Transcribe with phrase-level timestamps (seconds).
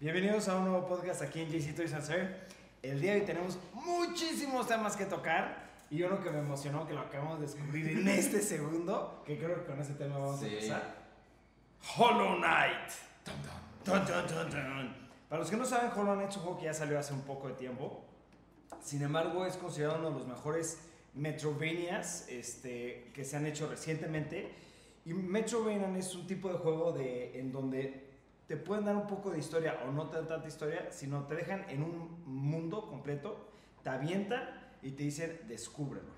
[0.00, 2.36] Bienvenidos a un nuevo podcast aquí en JC Toys and Sir.
[2.82, 6.94] El día de hoy tenemos muchísimos temas que tocar y uno que me emocionó, que
[6.94, 10.46] lo acabamos de descubrir en este segundo, que creo que con ese tema vamos a
[10.46, 10.54] Sí.
[10.54, 10.94] empezar.
[11.96, 12.90] Hollow Knight.
[13.84, 14.96] Dun, dun, dun.
[15.28, 17.22] Para los que no saben, Hollow Knight es un juego que ya salió hace un
[17.22, 18.04] poco de tiempo.
[18.82, 20.78] Sin embargo, es considerado uno de los mejores
[21.14, 24.52] Metrovanias este, que se han hecho recientemente.
[25.06, 28.03] Y Metrovania es un tipo de juego de, en donde
[28.46, 31.34] te pueden dar un poco de historia o no te dan tanta historia, sino te
[31.34, 33.48] dejan en un mundo completo,
[33.82, 34.42] te avientan
[34.82, 36.12] y te dicen, descúbrelo.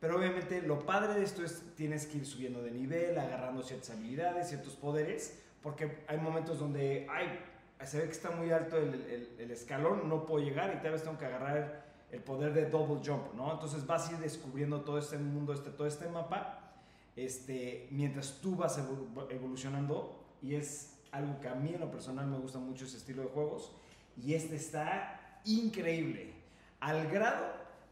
[0.00, 3.90] Pero obviamente lo padre de esto es tienes que ir subiendo de nivel, agarrando ciertas
[3.90, 7.38] habilidades, ciertos poderes, porque hay momentos donde ay,
[7.84, 10.92] se ve que está muy alto el, el- el escalón, no puedo llegar y tal
[10.92, 13.52] vez tengo que agarrar el poder de double jump, ¿no?
[13.52, 16.72] Entonces vas a ir descubriendo todo este mundo, este, todo este mapa,
[17.16, 22.26] este, mientras tú vas evolu- evolucionando y es algo que a mí en lo personal
[22.26, 23.72] me gusta mucho ese estilo de juegos
[24.16, 26.32] y este está increíble,
[26.80, 27.46] al grado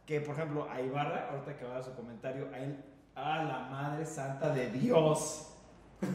[0.05, 2.83] que, por ejemplo, a Ibarra, ahorita que va a dar su comentario, a él,
[3.15, 5.45] a la madre santa de Dios.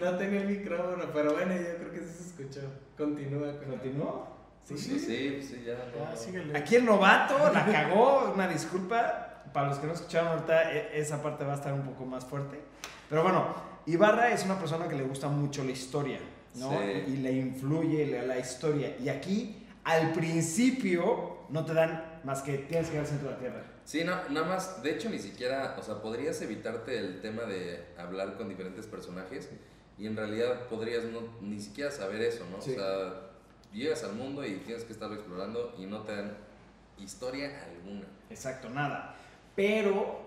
[0.00, 2.60] No tenía el micrófono, pero bueno, yo creo que sí se escuchó.
[2.96, 4.28] Continúa con ¿Continuó?
[4.64, 5.74] Sí, Sí, sí, sí, ya.
[5.94, 6.14] Ah,
[6.52, 6.58] no.
[6.58, 9.42] Aquí el novato la cagó, una disculpa.
[9.52, 12.24] Para los que no escucharon ahorita, e- esa parte va a estar un poco más
[12.24, 12.60] fuerte.
[13.08, 13.54] Pero bueno,
[13.86, 16.18] Ibarra es una persona que le gusta mucho la historia,
[16.54, 16.70] ¿no?
[16.70, 17.04] Sí.
[17.08, 18.96] Y le influye la, la historia.
[18.98, 23.34] Y aquí, al principio, no te dan más que tienes que ir al centro de
[23.34, 23.62] la Tierra.
[23.84, 27.84] Sí, no, nada más, de hecho ni siquiera, o sea, podrías evitarte el tema de
[27.98, 29.50] hablar con diferentes personajes
[29.98, 32.62] y en realidad podrías no, ni siquiera saber eso, ¿no?
[32.62, 32.72] Sí.
[32.72, 33.30] O sea,
[33.72, 36.36] llegas al mundo y tienes que estarlo explorando y no te dan
[36.98, 38.06] historia alguna.
[38.30, 39.14] Exacto, nada.
[39.54, 40.22] Pero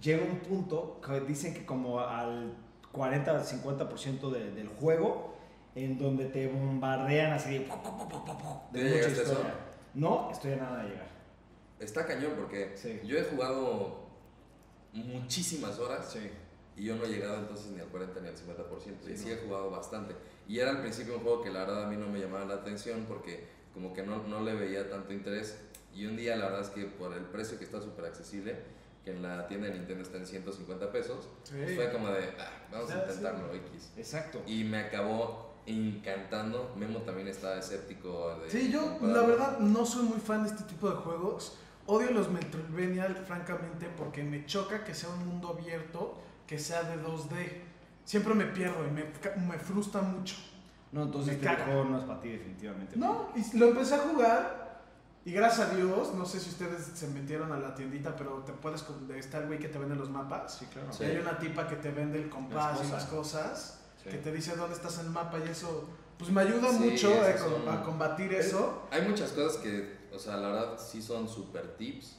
[0.00, 2.54] llega un punto que dicen que como al
[2.92, 5.36] 40 al 50% de- del juego,
[5.74, 7.76] en donde te bombardean así de, de ¿Ya
[8.96, 9.22] mucha eso?
[9.22, 9.54] historia.
[9.94, 11.08] No, estoy a nada de llegar.
[11.78, 13.00] Está cañón porque Sí.
[13.04, 14.08] yo he jugado
[14.92, 16.30] muchísimas horas Sí.
[16.76, 19.04] y yo no he llegado entonces ni al 40 ni al 50%.
[19.06, 19.32] Sí, y sí no.
[19.32, 20.14] he jugado bastante.
[20.48, 22.54] Y era al principio un juego que la verdad a mí no me llamaba la
[22.54, 25.58] atención porque como que no, no le veía tanto interés.
[25.94, 28.56] Y un día la verdad es que por el precio que está súper accesible,
[29.08, 32.50] que en la tienda de Nintendo está en 150 pesos, pues fue como de, ah,
[32.70, 33.06] vamos a Ya, sí.
[33.08, 33.92] intentarlo, X.
[33.96, 34.42] Exacto.
[34.46, 36.74] Y me acabó encantando.
[36.76, 38.50] Memo también estaba escéptico de...
[38.50, 41.58] Sí, yo la verdad no soy muy fan de este tipo de juegos.
[41.86, 47.02] Odio los Metroidvania, francamente, porque me choca que sea un mundo abierto, que sea de
[47.02, 47.62] 2D.
[48.04, 49.04] Siempre me pierdo y me,
[49.46, 50.36] me frustra mucho.
[50.92, 52.96] No, entonces este juego no es para ti definitivamente.
[52.96, 54.57] No, y lo empecé a jugar
[55.28, 58.52] y gracias a Dios, no sé si ustedes se metieron a la tiendita, pero te
[58.52, 58.84] puedes,
[59.16, 60.58] está el güey que te vende los mapas.
[60.58, 60.92] Sí, claro.
[60.92, 61.04] Sí.
[61.04, 63.74] Y hay una tipa que te vende el compás Las y las cosas.
[64.02, 64.10] Sí.
[64.10, 67.10] que te dice dónde estás en el mapa y eso, pues me ayuda Sí, mucho
[67.26, 68.86] eh, son- a combatir eso.
[68.92, 72.16] Hay muchas cosas que, o sea, la verdad sí son super tips,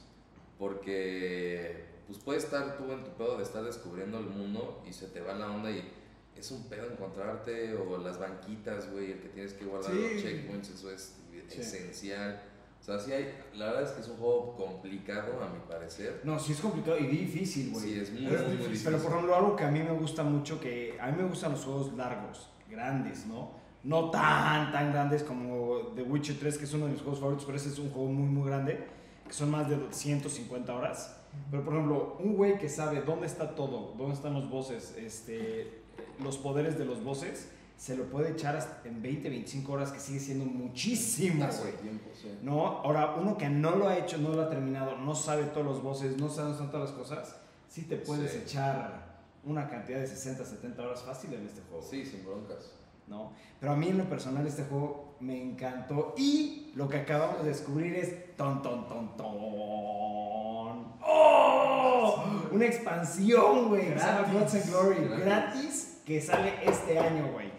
[0.58, 5.06] porque pues puedes estar tú en tu pedo de estar descubriendo el mundo y se
[5.08, 5.90] te va la onda y
[6.36, 9.98] es un pedo encontrarte o las banquitas, güey, el que tienes que guardar Sí.
[10.14, 11.16] los checkpoints, eso es
[11.48, 11.60] Sí.
[11.60, 12.42] esencial.
[12.90, 16.22] Sea, sí hay, la verdad es que es un juego complicado a mi parecer.
[16.24, 17.84] No, sí es complicado y difícil, güey.
[17.84, 18.86] Sí, es muy, pero, muy, muy difícil.
[18.86, 21.52] pero, por ejemplo, algo que a mí me gusta mucho, que a mí me gustan
[21.52, 23.52] los juegos largos, grandes, ¿no?
[23.84, 27.46] No tan, tan grandes como The Witcher 3, que es uno de mis juegos favoritos,
[27.46, 28.86] pero ese es un juego muy, muy grande,
[29.26, 31.16] que son más de 150 horas.
[31.50, 35.80] Pero, por ejemplo, un güey que sabe dónde está todo, dónde están los bosses, este,
[36.22, 39.98] los poderes de los bosses, se lo puede echar hasta en 20, 25 horas, que
[40.00, 41.72] sigue siendo muchísimo, güey.
[42.12, 42.38] sí.
[42.42, 42.66] ¿no?
[42.66, 45.82] Ahora, uno que no lo ha hecho, no lo ha terminado, no sabe todos los
[45.82, 47.36] voces, no sabe todas las cosas,
[47.68, 48.38] sí te puedes Sí.
[48.44, 49.08] echar
[49.44, 52.76] una cantidad de 60, 70 horas fácil en este juego, Sí, sin broncas.
[53.06, 53.32] ¿no?
[53.58, 57.48] Pero a mí en lo personal este juego me encantó y lo que acabamos de
[57.48, 60.92] descubrir es ton, ton, ton, ton.
[61.02, 62.24] ¡Oh!
[62.52, 64.66] Una expansión, güey, Gratis.
[64.70, 65.24] Glory, Gratis.
[65.24, 67.49] gratis, que sale este año, güey.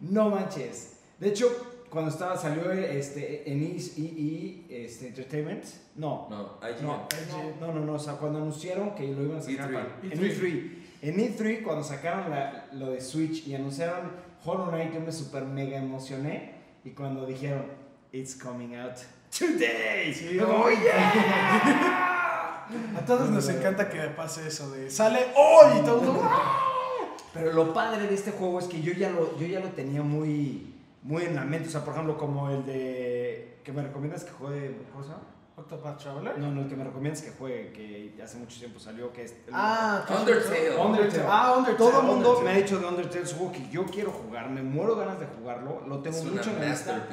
[0.00, 0.94] No manches.
[1.18, 1.48] De hecho,
[1.90, 5.64] cuando estaba, salió este, en EE este, Entertainment,
[5.96, 6.86] no, No, IGN.
[6.86, 7.08] no,
[7.60, 9.72] no, no, no, o sea, cuando anunciaron que lo iban a sacar E3.
[9.74, 10.38] para- en E3.
[10.40, 10.72] E3.
[11.02, 14.12] En E3, cuando sacaron la- lo de Switch y anunciaron
[14.44, 16.54] Hollow Knight, yo me super mega emocioné.
[16.84, 17.66] Y cuando dijeron,
[18.12, 18.96] It's coming out
[19.36, 20.12] today.
[20.12, 20.76] Sí, como, oye.
[20.82, 22.66] "Yeah".
[22.96, 26.20] A todos nos encanta que pase eso de sale hoy y todo.
[27.32, 30.02] Pero lo padre de este juego es que yo ya lo, yo ya lo tenía
[30.02, 31.68] muy, muy en la mente.
[31.68, 33.58] O sea, por ejemplo, como el de.
[33.64, 34.76] que me recomiendas que juegue.
[34.92, 35.22] ¿Cómo se llama?
[35.56, 36.38] Octopath Traveler.
[36.38, 39.32] No, no, el que me recomiendas que juegue, que hace mucho tiempo salió, que es...
[39.32, 40.76] el- Ah, ¿qué Undertale.
[40.78, 41.24] Undertale.
[41.28, 41.76] Ah, Undertale.
[41.90, 42.44] Todo el mundo Undertale.
[42.44, 45.82] me ha dicho de Undertale, juego que yo quiero jugar, me muero ganas de jugarlo,
[45.86, 47.06] lo tengo Es una mucho en la lista,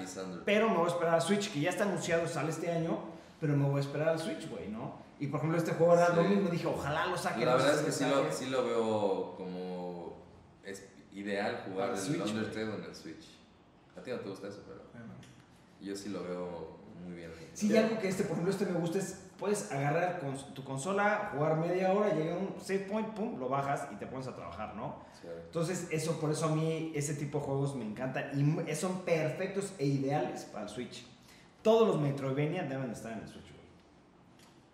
[0.46, 2.98] pero me voy a esperar a Switch, que ya está anunciado, sale este año,
[3.42, 4.94] pero me voy a esperar al Switch, güey, ¿no?
[5.20, 6.14] Y por ejemplo, este juego era Sí.
[6.16, 7.46] lo mismo, dije, ojalá lo saquen.
[7.46, 9.67] La verdad es si que sí lo, sí lo veo como
[11.18, 13.26] ideal jugar el Switch, Undertale en el Switch.
[13.98, 15.14] A ti no te gusta eso, pero Bueno.
[15.82, 17.32] yo sí lo veo muy bien.
[17.54, 20.64] Sí, y algo que este, por ejemplo, este me gusta es, puedes agarrar con tu
[20.64, 24.28] consola, jugar media hora, llega a un save point, pum, lo bajas y te pones
[24.28, 25.04] a trabajar, ¿no?
[25.20, 25.28] Sí.
[25.46, 29.74] Entonces, eso, por eso a mí ese tipo de juegos me encantan y son perfectos
[29.80, 31.06] e ideales para el Switch.
[31.64, 33.58] Todos los Metroidvania deben estar en el Switch, güey.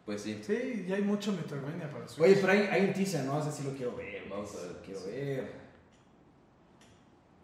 [0.06, 0.42] Pues sí.
[0.46, 2.25] Sí, ya hay mucho Metroidvania para Switch.
[2.25, 3.39] Oye, pero hay, hay un teaser, ¿no?
[3.39, 4.28] Ese sí lo quiero ver.
[4.30, 4.72] Vamos a ver.
[4.74, 5.62] Lo quiero ver.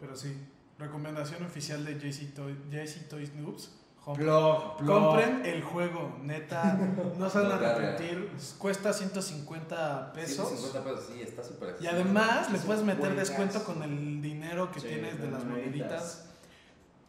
[0.00, 0.34] Pero sí,
[0.78, 3.76] recomendación oficial de JC, Toy, JC Toys Noobs.
[4.14, 4.84] Plug.
[4.86, 6.74] Compren el juego, neta,
[7.18, 8.32] no se van a arrepentir.
[8.58, 10.48] Cuesta 150 pesos.
[10.48, 14.72] 150 pesos, sí, está súper Y además le Es puedes meter descuento con el dinero
[14.72, 16.26] que Sí, tienes de las moneditas.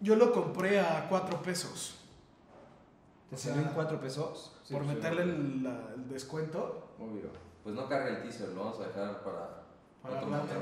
[0.02, 1.96] Yo lo compré a 4 pesos.
[3.30, 4.58] ¿Te salió en 4 pesos?
[4.66, 6.94] Sí, por meterle el, la- el descuento.
[7.00, 7.30] Obvio.
[7.64, 9.64] Pues no carga el teaser, lo vamos a dejar para
[10.04, 10.54] Para otro momento.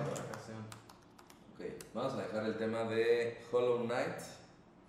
[1.59, 4.21] Ok, vamos a dejar el tema de Hollow Knight.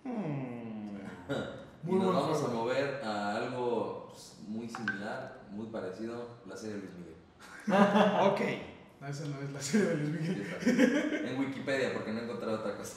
[0.05, 0.97] Hmm.
[1.83, 2.47] Y nos vamos juego.
[2.47, 7.15] a mover a algo pues, muy similar, muy parecido, la serie de Luis Miguel.
[8.31, 8.41] ok.
[9.01, 11.25] No, esa no es la serie de Luis Miguel.
[11.27, 12.95] en Wikipedia, porque no he encontrado otra cosa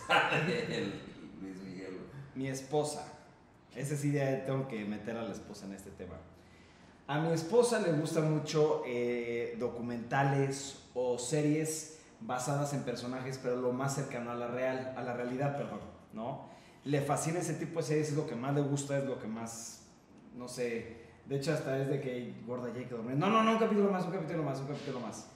[1.41, 1.99] Luis Miguel.
[2.35, 3.11] Mi esposa.
[3.75, 6.17] Ese sí ya tengo que meter a la esposa en este tema.
[7.07, 11.94] A mi esposa le gustan mucho eh, documentales o series
[12.27, 15.81] basadas en personajes, pero lo más cercano a la real, a la realidad, perdón,
[16.13, 16.49] ¿no?
[16.85, 19.27] Le fascina ese tipo de series, es lo que más le gusta, es lo que
[19.27, 19.87] más,
[20.37, 23.17] no sé, de hecho hasta es de que Gorda Jake dormir.
[23.17, 25.31] No, no, no, un capítulo más, un capítulo más, un capítulo más.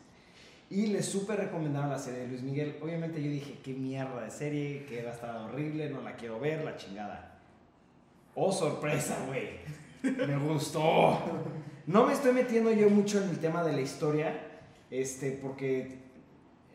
[0.70, 2.76] Y le súper recomendaron la serie de Luis Miguel.
[2.82, 6.38] Obviamente yo dije, qué mierda de serie, que va a estar horrible, no la quiero
[6.38, 7.38] ver, la chingada.
[8.34, 9.60] Oh, sorpresa, güey.
[10.02, 11.18] Me gustó.
[11.86, 14.38] No me estoy metiendo yo mucho en el tema de la historia,
[14.90, 16.07] este, porque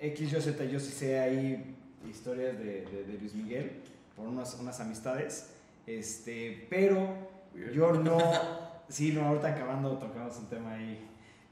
[0.03, 1.75] X, yo Z, yo sí sé ahí
[2.09, 3.81] historias de, de- de Luis Miguel
[4.15, 5.49] por unas, unas amistades,
[5.87, 7.07] este, pero
[7.73, 8.17] yo no,
[8.89, 10.99] sí, no, ahorita acabando tocamos un tema ahí,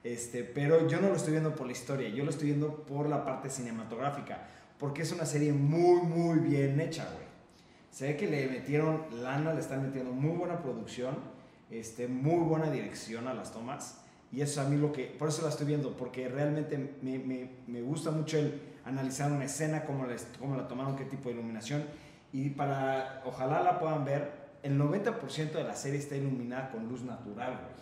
[0.03, 3.07] este, pero yo no lo estoy viendo por la historia, yo lo estoy viendo por
[3.07, 7.25] la parte cinematográfica, porque es una serie muy, muy bien hecha, güey.
[7.91, 11.15] Se ve que le metieron lana, le están metiendo muy buena producción,
[11.69, 14.00] este, muy buena dirección a las tomas,
[14.31, 17.81] y eso a mí lo que, por eso la estoy viendo, porque realmente me, me,
[17.81, 21.83] gusta mucho el analizar una escena, cómo, les, cómo la tomaron, qué tipo de iluminación,
[22.31, 27.01] y para, ojalá la puedan ver, el 90% de la serie está iluminada con luz
[27.01, 27.81] natural, güey.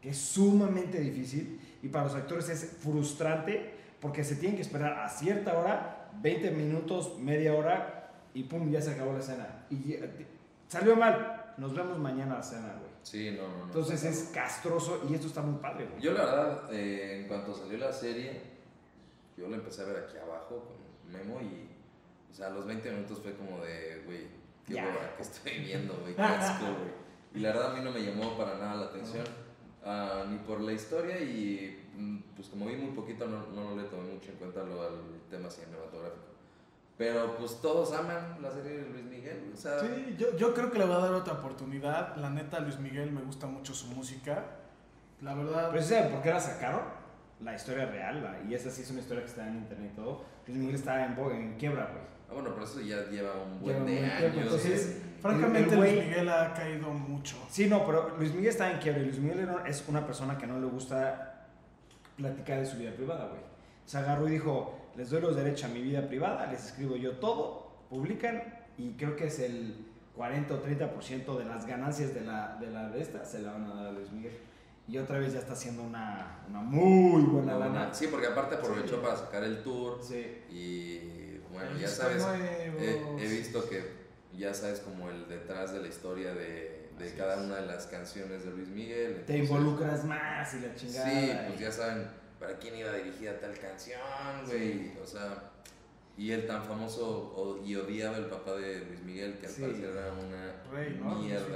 [0.00, 5.00] Que es sumamente difícil y para los actores es frustrante porque se tienen que esperar
[5.00, 9.64] a cierta hora, 20 minutos, media hora y pum, ya se acabó la escena.
[9.70, 9.96] Y
[10.68, 12.74] salió mal, nos vemos mañana a la cena.
[13.10, 13.64] Sí, no, no, no.
[13.64, 16.02] Entonces es castroso y esto está muy padre, güey.
[16.02, 18.42] Yo la verdad, eh, en cuanto salió la serie,
[19.34, 21.70] yo la empecé a ver aquí abajo con Memo y,
[22.30, 24.26] o sea, a los 20 minutos fue como de, güey,
[24.66, 26.98] qué hueva que estoy viendo, güey, qué asco, güey.
[27.34, 29.24] Y la verdad a mí no me llamó para nada la atención,
[29.86, 33.84] ah, ni por la historia y mm, pues como vi muy poquito no, no le
[33.84, 35.00] tomé mucho en cuenta lo al
[35.30, 36.27] tema cinematográfico.
[36.98, 40.70] Pero pues todos aman la serie de Luis Miguel, o sea, Sí, yo, yo creo
[40.72, 42.16] que le voy a dar otra oportunidad.
[42.16, 44.44] La neta, Luis Miguel me gusta mucho su música.
[45.20, 46.80] La verdad, Pero ¿sí ¿saben por qué la sacaron?
[47.40, 49.96] La historia real, la- y esa sí es una historia que está en internet y
[49.96, 50.24] todo.
[50.48, 52.02] Luis Miguel estaba en, en quiebra, güey.
[52.30, 54.36] ah, bueno, pero eso ya lleva un Lleva buen un de años.
[54.36, 57.36] entonces, en- francamente, el güey- Luis Miguel ha caído mucho.
[57.48, 60.48] Sí, no, pero Luis Miguel está en quiebra y Luis Miguel es una persona que
[60.48, 61.46] no le gusta
[62.16, 63.40] platicar de su vida privada, güey.
[63.88, 67.12] Se agarró y dijo, les doy los derechos a mi vida privada, les escribo yo
[67.12, 68.42] todo, publican
[68.76, 72.90] y creo que es el 40 o 30% de las ganancias de la, de la
[72.90, 74.36] de esta se la van a dar a Luis Miguel.
[74.86, 77.94] Y otra vez ya está haciendo una, una muy buena Una lana.
[77.94, 79.00] Sí, porque aparte aprovechó Sí.
[79.02, 80.42] para sacar el tour Sí.
[80.50, 82.22] y bueno, ya sabes,
[82.78, 83.82] he, he visto que
[84.36, 87.46] ya sabes como el detrás de la historia de, de cada es.
[87.46, 89.24] una de las canciones de Luis Miguel.
[89.26, 91.10] Te entonces- involucras más y la chingada.
[91.10, 92.06] Sí, y- pues ya saben
[92.38, 94.00] para quién iba dirigida tal canción,
[94.46, 94.92] güey.
[95.02, 95.50] O sea,
[96.16, 99.62] y el tan famoso o- y odiaba el papá de Luis Miguel, que al Sí.
[99.62, 101.14] parecer era una Rey, ¿no?
[101.16, 101.46] mierda.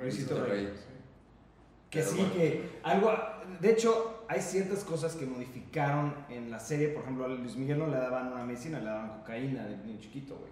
[0.00, 0.72] Luisito Luisito Rey.
[0.74, 0.82] Sí.
[1.90, 2.32] Que Pero sí, bueno.
[2.34, 3.12] que algo.
[3.60, 6.88] De hecho, hay ciertas cosas que modificaron en la serie.
[6.88, 10.00] Por ejemplo, a Luis Miguel no le daban una medicina, le daban cocaína de niño
[10.00, 10.50] chiquito, güey.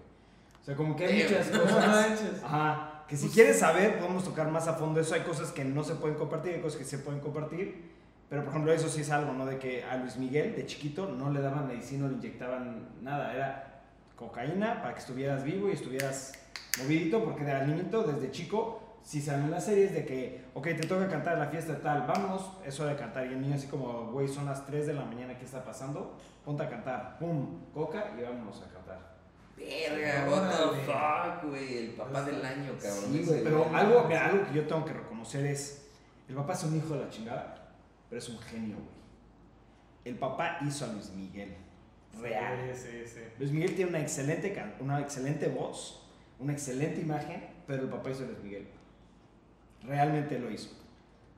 [0.62, 1.86] O sea, como que hay muchas cosas.
[1.88, 2.42] manches.
[2.44, 3.04] Ajá.
[3.08, 5.14] Que si quieres saber, podemos tocar más a fondo eso.
[5.14, 7.93] Hay cosas que no se pueden compartir, hay cosas que se pueden compartir.
[8.28, 9.46] Pero, por ejemplo, eso sí es algo, ¿no?
[9.46, 13.32] De que a Luis Miguel, de chiquito, no le daban medicina, no le inyectaban nada.
[13.34, 13.82] Era
[14.16, 16.32] cocaína para que estuvieras vivo y estuvieras
[16.80, 21.08] movidito, porque de niñito, desde chico, si salen las series de que, ok, te toca
[21.08, 23.26] cantar en la fiesta tal, vamos, eso de cantar.
[23.26, 26.16] Y el niño así como, güey, son las 3 de la mañana, ¿qué está pasando?
[26.44, 29.14] Ponte a cantar, pum, coca y vámonos a cantar.
[29.56, 31.78] Verga, what the fuck, güey.
[31.78, 33.12] El papá del año, cabrón.
[33.12, 35.86] Sí, güey, pero algo, mira, algo que yo tengo que reconocer es,
[36.28, 37.63] el papá es un hijo de la chingada,
[38.14, 38.88] pero es un genio, güey.
[40.04, 41.56] El papá hizo a Luis Miguel.
[42.20, 42.70] Real.
[42.72, 43.20] Sí, sí, sí.
[43.40, 48.10] Luis Miguel tiene una excelente, can- una excelente voz, una excelente imagen, pero el papá
[48.10, 48.68] hizo a Luis Miguel.
[49.82, 50.70] Realmente lo hizo.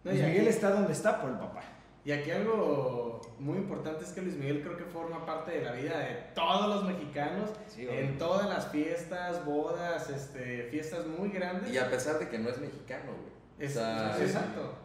[0.04, 1.62] No, Luis Miguel aquí- está donde está por el papá.
[2.04, 5.72] Y aquí algo muy importante es que Luis Miguel creo que forma parte de la
[5.72, 7.50] vida de todos los mexicanos.
[7.78, 11.72] en todas las fiestas, bodas, este, fiestas muy grandes.
[11.72, 13.32] Y a pesar de que no es mexicano, güey.
[13.66, 14.84] Es- o sea, exacto.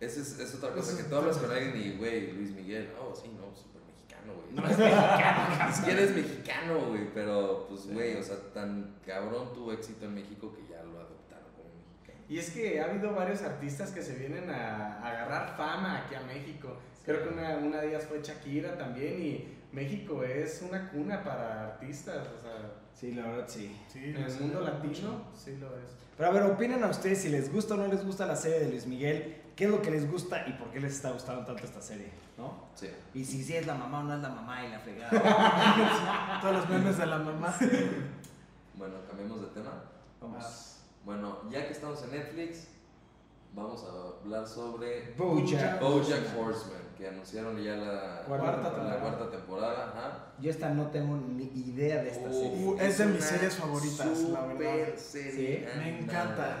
[0.00, 3.14] Esa es, es otra cosa que tú hablas con alguien y, güey, Luis Miguel, oh,
[3.14, 4.54] sí, no, súper mexicano, güey.
[4.54, 5.66] No es mexicano.
[5.68, 10.14] Ni siquiera es mexicano, güey, pero pues, güey, o sea, tan cabrón tuvo éxito en
[10.14, 12.18] México que ya lo adoptaron como mexicano.
[12.28, 16.14] Y es que ha habido varios artistas que se vienen a, a agarrar fama aquí
[16.16, 16.76] a México.
[17.04, 21.64] Creo que una, una de ellas fue Shakira también y México es una cuna para
[21.74, 22.26] artistas.
[22.36, 23.76] O sea, Sí, la verdad sí.
[23.92, 24.70] Sí, en el mundo mucho.
[24.72, 25.90] latino sí lo es.
[26.16, 28.60] Pero a ver, opinen a ustedes si les gusta o no les gusta la serie
[28.60, 31.44] de Luis Miguel, qué es lo que les gusta y por qué les está gustando
[31.44, 32.64] tanto esta serie, ¿no?
[32.74, 32.88] Sí.
[33.14, 36.38] Y si sí es la mamá o no es la mamá y la fregada.
[36.42, 37.54] Todos los memes de la mamá.
[38.74, 39.70] Bueno, cambiemos de tema.
[40.20, 40.70] Vamos.
[41.04, 42.68] Bueno, ya que estamos en Netflix,
[43.54, 45.80] vamos a hablar sobre Bojack.
[45.80, 49.00] Bojack Horseman, que anunciaron ya la Cuarta la temporada.
[49.00, 49.84] cuarta temporada.
[49.90, 50.18] Ajá.
[50.40, 52.74] Yo esta no tengo ni idea de esta serie.
[52.80, 54.96] Es de mis series favoritas, la verdad.
[54.96, 56.56] serie Sí, me encanta.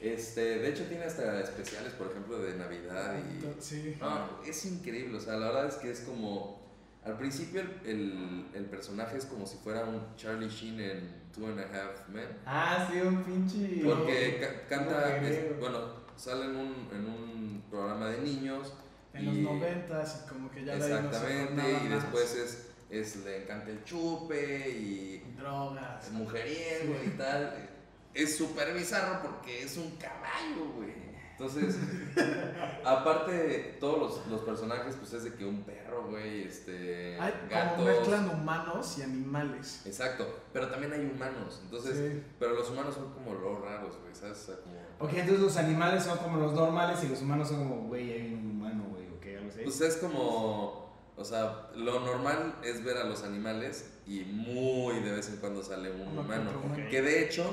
[0.00, 3.96] Este, de hecho tiene hasta especiales, por ejemplo, de Navidad y Sí.
[4.00, 6.58] No, es increíble, o sea, la verdad es que es como.
[7.04, 11.46] Al principio el, el, el personaje es como si fuera un Charlie Sheen en Two
[11.46, 12.26] and a Half Men.
[12.44, 13.82] Ah, sí, un pinche.
[13.84, 15.78] Porque ca- canta, es- bueno,
[16.16, 18.74] sale en un, en un programa de niños.
[19.14, 23.24] En los y- noventas y como que ya no Exactamente, nada y después es, es,
[23.24, 26.10] le encanta el chupe y Drogas.
[26.12, 27.70] mujeriego y tal.
[28.14, 31.08] Es súper bizarro porque es un caballo, güey.
[31.38, 31.76] Entonces,
[32.84, 37.18] aparte, todos los, los personajes, pues es de que un perro, güey, este.
[37.20, 37.76] Hay gatos.
[37.76, 39.82] como mezclan humanos y animales.
[39.86, 41.60] Exacto, pero también hay humanos.
[41.62, 42.22] Entonces, Sí.
[42.38, 44.38] pero los humanos son como los raros, güey, ¿sabes?
[44.42, 44.74] O sea, como.
[44.98, 48.34] Ok, entonces los animales son como los normales y los humanos son como, güey, hay
[48.34, 49.60] un humano, güey, ok, algo así.
[49.62, 50.88] Pues es como.
[51.16, 55.62] O sea, lo normal es ver a los animales y muy de vez en cuando
[55.64, 56.50] sale un humano.
[56.90, 57.44] Que de hecho,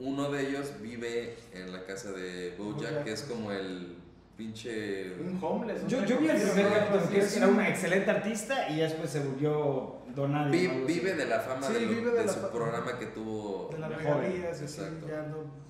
[0.00, 3.04] uno de ellos vive en la casa de Bojack, Bojack.
[3.04, 3.96] que es como el
[4.36, 5.12] pinche.
[5.20, 5.82] Un homeless.
[5.84, 6.74] un yo, yo vi el primer ¿no?
[6.74, 10.50] capítulo que era una excelente artista y después se volvió donado.
[10.50, 12.98] Vi- vive de la fama Sí, de, lo- vive de de la su fa- programa
[12.98, 13.70] que tuvo.
[13.72, 13.78] De
[14.38, 15.06] y así, Exacto.
[15.08, 15.64] ya no.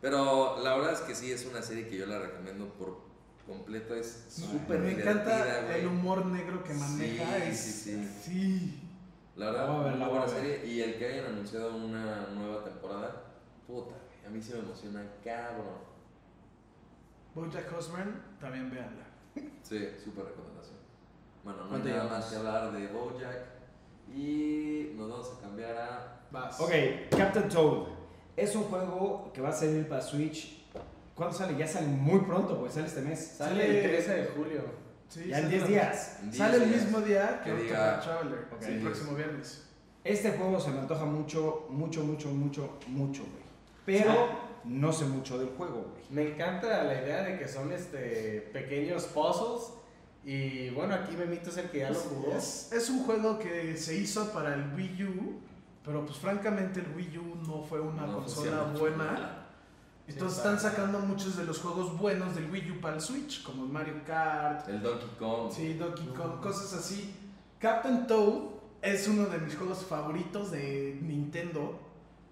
[0.00, 3.00] Pero la verdad es que sí, es una serie que yo la recomiendo por
[3.46, 3.94] completo.
[3.94, 7.24] Es súper Me encanta el humor negro que maneja.
[7.36, 8.08] Sí, es- sí, sí.
[8.24, 8.80] sí.
[9.36, 10.66] La verdad, La voy a ver, muy la voy buena serie.
[10.66, 13.24] Y el que hayan anunciado una nueva temporada,
[13.70, 13.94] puta,
[14.26, 15.90] a mí sí me emociona, cabrón.
[17.34, 19.06] Bojack Horseman, también véanla.
[19.62, 20.76] Sí, súper recomendación.
[21.44, 23.38] Bueno, no hay ¿Cuánto nada más que hablar de Bojack.
[24.12, 26.20] Y nos vamos a cambiar a.
[26.32, 26.60] Vas.
[26.60, 26.70] Ok,
[27.16, 27.86] Captain Toad.
[28.36, 30.64] Es un juego que va a salir para Switch.
[31.14, 31.56] ¿Cuándo sale?
[31.56, 33.34] Ya sale muy pronto, porque sale este mes.
[33.36, 34.62] Sale el 13 de julio.
[35.08, 36.18] Sí, Ya en sale 10 la- días.
[36.22, 38.46] en Sale el 10 mismo día que Que diga- Traveler.
[38.60, 39.68] Sí, el próximo viernes.
[40.02, 43.22] Este juego se me antoja mucho, mucho, mucho, mucho, mucho,
[43.98, 44.28] Pero
[44.64, 46.02] no sé mucho del juego, güey.
[46.10, 49.72] Me encanta la idea de que son este pequeños puzzles.
[50.24, 52.32] Y bueno, aquí Memito es el que ya lo jugó.
[52.36, 55.40] Es, es un juego que se hizo para el Wii U,
[55.84, 59.36] pero pues francamente el Wii U no fue una No consola buena.
[60.06, 60.70] Entonces Sí, están está.
[60.70, 63.94] sacando muchos de los juegos buenos del Wii U para el Switch, como el Mario
[64.06, 65.50] Kart, El Donkey Kong.
[65.52, 67.14] sí, Donkey Kong, cosas así.
[67.60, 68.42] Captain Toad
[68.82, 71.78] es uno de mis juegos favoritos de Nintendo,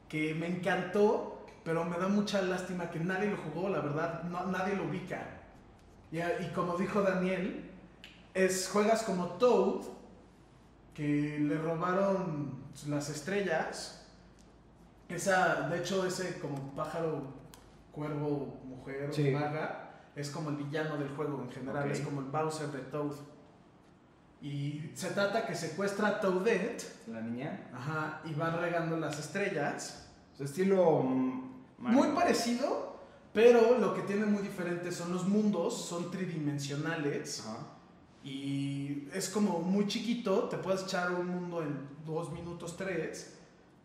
[0.08, 1.37] que me encantó,
[1.68, 5.22] pero me da mucha lástima que nadie lo jugó, la verdad, no, nadie lo ubica.
[6.10, 7.70] Y, y como dijo Daniel,
[8.32, 9.82] es juegas como Toad,
[10.94, 12.54] que le robaron
[12.86, 14.06] las estrellas.
[15.10, 17.34] Esa, de hecho, ese como pájaro,
[17.92, 19.30] cuervo, mujer, Sí.
[19.30, 23.12] maga, es como el villano del juego en general, es como el Bowser de Toad.
[24.40, 27.68] Y se trata que secuestra a Toadette, La niña.
[27.74, 30.08] ajá, y van regando las estrellas.
[30.34, 31.47] Su estilo mm,
[31.78, 31.98] Mario.
[31.98, 33.00] Muy parecido,
[33.32, 37.44] pero lo que tiene muy diferente son los mundos, son tridimensionales.
[37.46, 37.78] Ajá.
[38.24, 43.34] Y es como muy chiquito, te puedes echar un mundo en dos minutos, tres.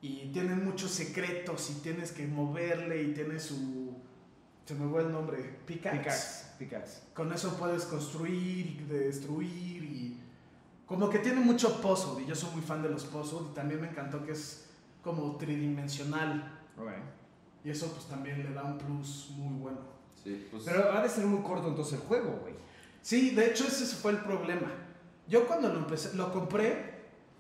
[0.02, 3.94] Y tienen muchos secretos y tienes que moverle y tiene su...
[4.66, 5.60] Se me fue el nombre.
[5.66, 5.98] Pickaxe.
[5.98, 6.46] Pickaxe.
[6.60, 7.02] Pickaxe.
[7.14, 10.20] Con eso puedes construir y destruir y...
[10.86, 13.80] Como que tiene mucho puzzle y yo soy muy fan de los puzzles y también
[13.80, 14.66] me encantó que es
[15.02, 16.60] como tridimensional.
[16.78, 16.90] Ok.
[17.63, 19.77] Y eso pues también le da un plus muy bueno.
[20.22, 20.63] Sí, pues.
[20.65, 22.53] Pero ha de ser muy corto entonces el juego, güey.
[23.01, 24.72] Sí, de hecho ese fue el problema.
[25.27, 26.93] Yo cuando lo empecé, lo compré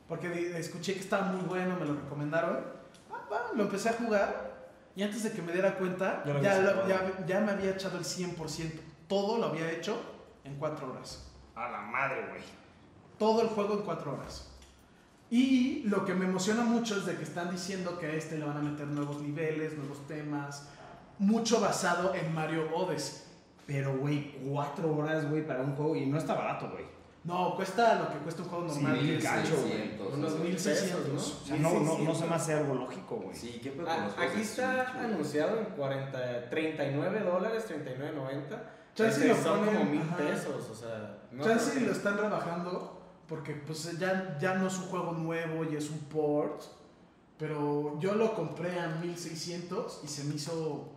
[0.07, 2.59] porque escuché que estaba muy bueno, me lo recomendaron.
[3.11, 4.53] Ah, va, lo empecé a jugar
[4.95, 7.71] y antes de que me diera cuenta, Ya lo ya, lo- ya, ya me había
[7.71, 8.79] echado el 100%.
[9.07, 9.97] Todo lo había hecho
[10.43, 11.29] en 4 horas.
[11.55, 12.41] A la madre, güey.
[13.17, 14.49] Todo el juego en 4 horas.
[15.35, 18.45] Y lo que me emociona mucho es de que están diciendo que a este le
[18.45, 20.69] van a meter nuevos niveles, nuevos temas,
[21.17, 23.23] mucho basado en Mario Odyssey.
[23.65, 26.85] Pero, güey, cuatro horas, güey, para un juego y no está barato, güey.
[27.23, 29.09] No, cuesta lo que cuesta un juego Sí, normal.
[29.09, 29.73] es cacho, güey.
[29.73, 30.43] 1600, Unos ¿no?
[30.43, 33.35] 1600, O sea, no, no, no se me hace algo lógico, güey.
[33.35, 38.63] Sí, qué pedo Ah, aquí está anunciado en 40, 39 dólares, 39.90.
[38.93, 40.17] Chance Este, lo son ponen, como mil ajá.
[40.17, 41.17] pesos, o sea.
[41.31, 45.75] no Chance lo están rebajando porque pues ya, ya no es un juego nuevo y
[45.75, 46.61] es un port.
[47.37, 50.89] Pero yo lo compré a 1600 y se me hizo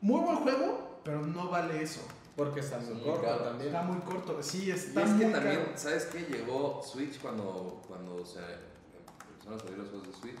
[0.00, 2.00] muy buen juego, pero no vale eso.
[2.36, 3.44] Porque está muy Muy corto caro.
[3.44, 3.66] también.
[3.68, 4.42] Está muy corto.
[4.42, 5.72] Sí, Y está es que muy también, caro.
[5.76, 6.20] ¿sabes qué?
[6.20, 10.40] Llegó Switch cuando, cuando se empezaron a salir los juegos de Switch.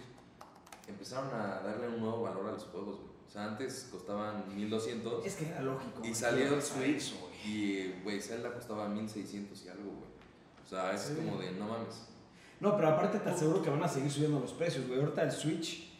[0.88, 3.08] Empezaron a darle un nuevo valor a los juegos, güey.
[3.26, 6.00] O sea, antes costaban 1200 Es que era lógico.
[6.04, 7.32] y salió que el Switch eso, güey.
[7.52, 10.13] y, güey, Zelda costaba 1600 y algo, güey.
[10.64, 11.14] O sea, es Sí.
[11.16, 12.06] como de, no mames.
[12.60, 15.00] No, pero aparte te aseguro que van a seguir subiendo los precios, güey.
[15.00, 15.92] Ahorita el Switch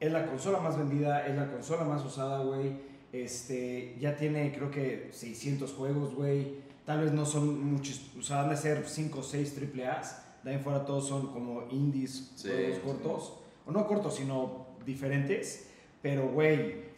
[0.00, 2.72] es la consola más vendida, es la consola más usada, güey.
[3.12, 6.56] Este, ya tiene creo que 600 juegos, güey.
[6.86, 10.18] Tal vez no son muchos, o sea, han de ser 5 o 6 triple A's.
[10.42, 12.80] De ahí en fuera todos son como indies, Sí, juegos sí.
[12.84, 13.32] cortos.
[13.66, 15.68] O no cortos, sino diferentes.
[16.00, 16.91] Pero, güey,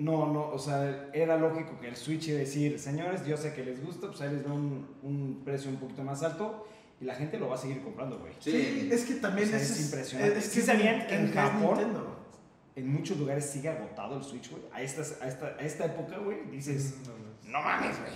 [0.00, 3.54] no, no, o sea, era lógico que el Switch iba a decir, señores, yo sé
[3.54, 6.66] que les gusta, pues ahí les doy un, un precio un poquito más alto.
[7.00, 8.32] Y la gente lo va a seguir comprando, güey.
[8.40, 10.38] Sí, es que también O sea, ese es impresionante.
[10.38, 12.16] Es, ¿Sí que es sabían que en es Japón- Nintendo.
[12.76, 14.62] en muchos lugares sigue agotado el Switch, güey.
[14.72, 16.96] A, estas- a, esta, a esta época, güey, dices,
[17.46, 18.12] no mames, güey.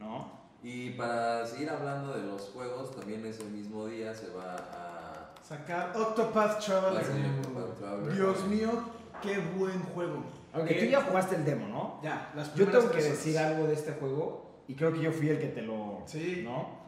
[0.00, 0.38] ¿No?
[0.62, 5.34] Y para seguir hablando de los juegos, también ese mismo día se va a...
[5.42, 7.02] Sacar Octopath Traveler.
[7.38, 8.14] Octopath Traveler.
[8.14, 8.70] Dios mío,
[9.22, 10.22] qué buen juego.
[10.52, 12.00] Aunque tú ya jugaste el demo, ¿no?
[12.02, 13.52] Ya, las Yo tengo que tres decir horas.
[13.52, 16.02] algo de este juego y creo que yo fui el que te lo...
[16.06, 16.42] Sí.
[16.44, 16.80] ¿No?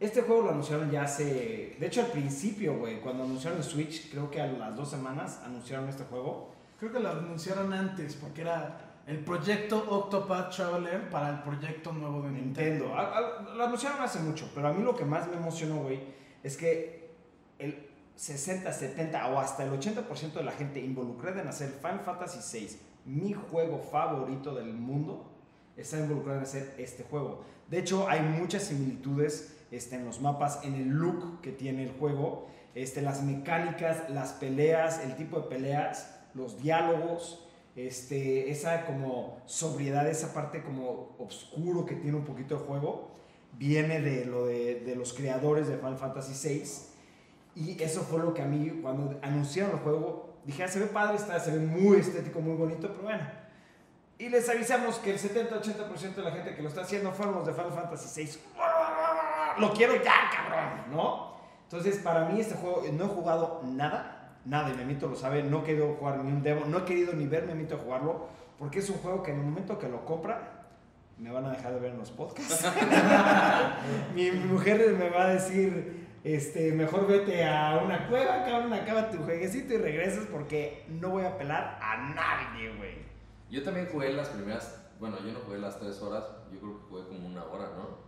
[0.00, 1.76] Este juego lo anunciaron ya hace...
[1.78, 5.40] De hecho, al principio, güey, cuando anunciaron el Switch, creo que a las dos semanas
[5.44, 6.52] anunciaron este juego.
[6.80, 12.22] Creo que lo anunciaron antes porque era el proyecto Octopath Traveler para el proyecto nuevo
[12.22, 12.84] de Nintendo.
[12.86, 12.94] Nintendo.
[12.98, 16.00] A- a- lo anunciaron hace mucho, pero a mí lo que más me emocionó, güey,
[16.42, 17.10] es que
[17.58, 22.58] el 60, 70 o hasta el 80% de la gente involucrada en hacer Final Fantasy
[22.58, 22.68] VI,
[23.04, 25.30] mi juego favorito del mundo,
[25.76, 27.42] está involucrada en hacer este juego.
[27.68, 31.92] De hecho, hay muchas similitudes este, en los mapas, en el look que tiene el
[31.92, 39.38] juego, este, las mecánicas, las peleas, el tipo de peleas, los diálogos, este, esa como
[39.46, 43.10] sobriedad, esa parte como oscuro que tiene un poquito el juego,
[43.58, 46.62] viene de, lo de los creadores de Final Fantasy VI.
[47.56, 50.86] Y eso fue lo que a mí, cuando anunciaron el juego, dije, ah, se ve
[50.86, 53.22] padre, está, se ve muy estético, muy bonito, pero bueno.
[54.18, 57.52] Y les avisamos que el 70-80% de la gente que lo está haciendo fueron de
[57.52, 58.38] Final Fantasy VI.
[59.58, 61.34] Lo quiero ya, cabrón, ¿no?
[61.64, 65.60] Entonces, para mí este juego, no he jugado nada, nada, y Memito lo sabe, no
[65.60, 68.28] he querido jugar ni un demo, no he querido ni ver Memito jugarlo,
[68.58, 70.64] porque es un juego que en el momento que lo compra,
[71.18, 72.64] me van a dejar de ver en los podcasts.
[74.14, 79.18] mi mujer me va a decir, este, mejor vete a una cueva, cabrón, acaba tu
[79.18, 82.94] jueguecito y regresas porque no voy a pelar a nadie, güey.
[83.50, 86.84] Yo también jugué las primeras, bueno, yo no jugué las tres horas, yo creo que
[86.88, 87.98] jugué como una hora, ¿no?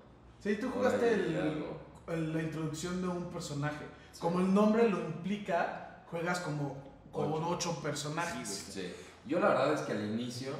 [0.40, 3.84] Sí, tú jugaste el- la introducción de un personaje.
[4.20, 6.76] Como el nombre lo implica, juegas como
[7.12, 7.48] con Ocho.
[7.50, 8.48] ocho personajes.
[8.48, 8.92] Sí.
[9.26, 10.52] Yo la verdad es que al inicio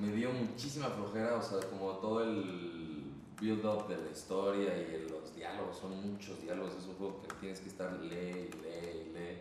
[0.00, 3.04] me dio muchísima flojera, o sea, como todo el
[3.40, 7.60] build-up de la historia y el- diálogos, son muchos diálogos, es un juego que tienes
[7.60, 9.38] que estar lee y lee lee.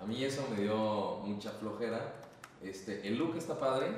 [0.00, 2.14] A mí eso me dio mucha flojera.
[2.62, 3.88] Este, el look está padre,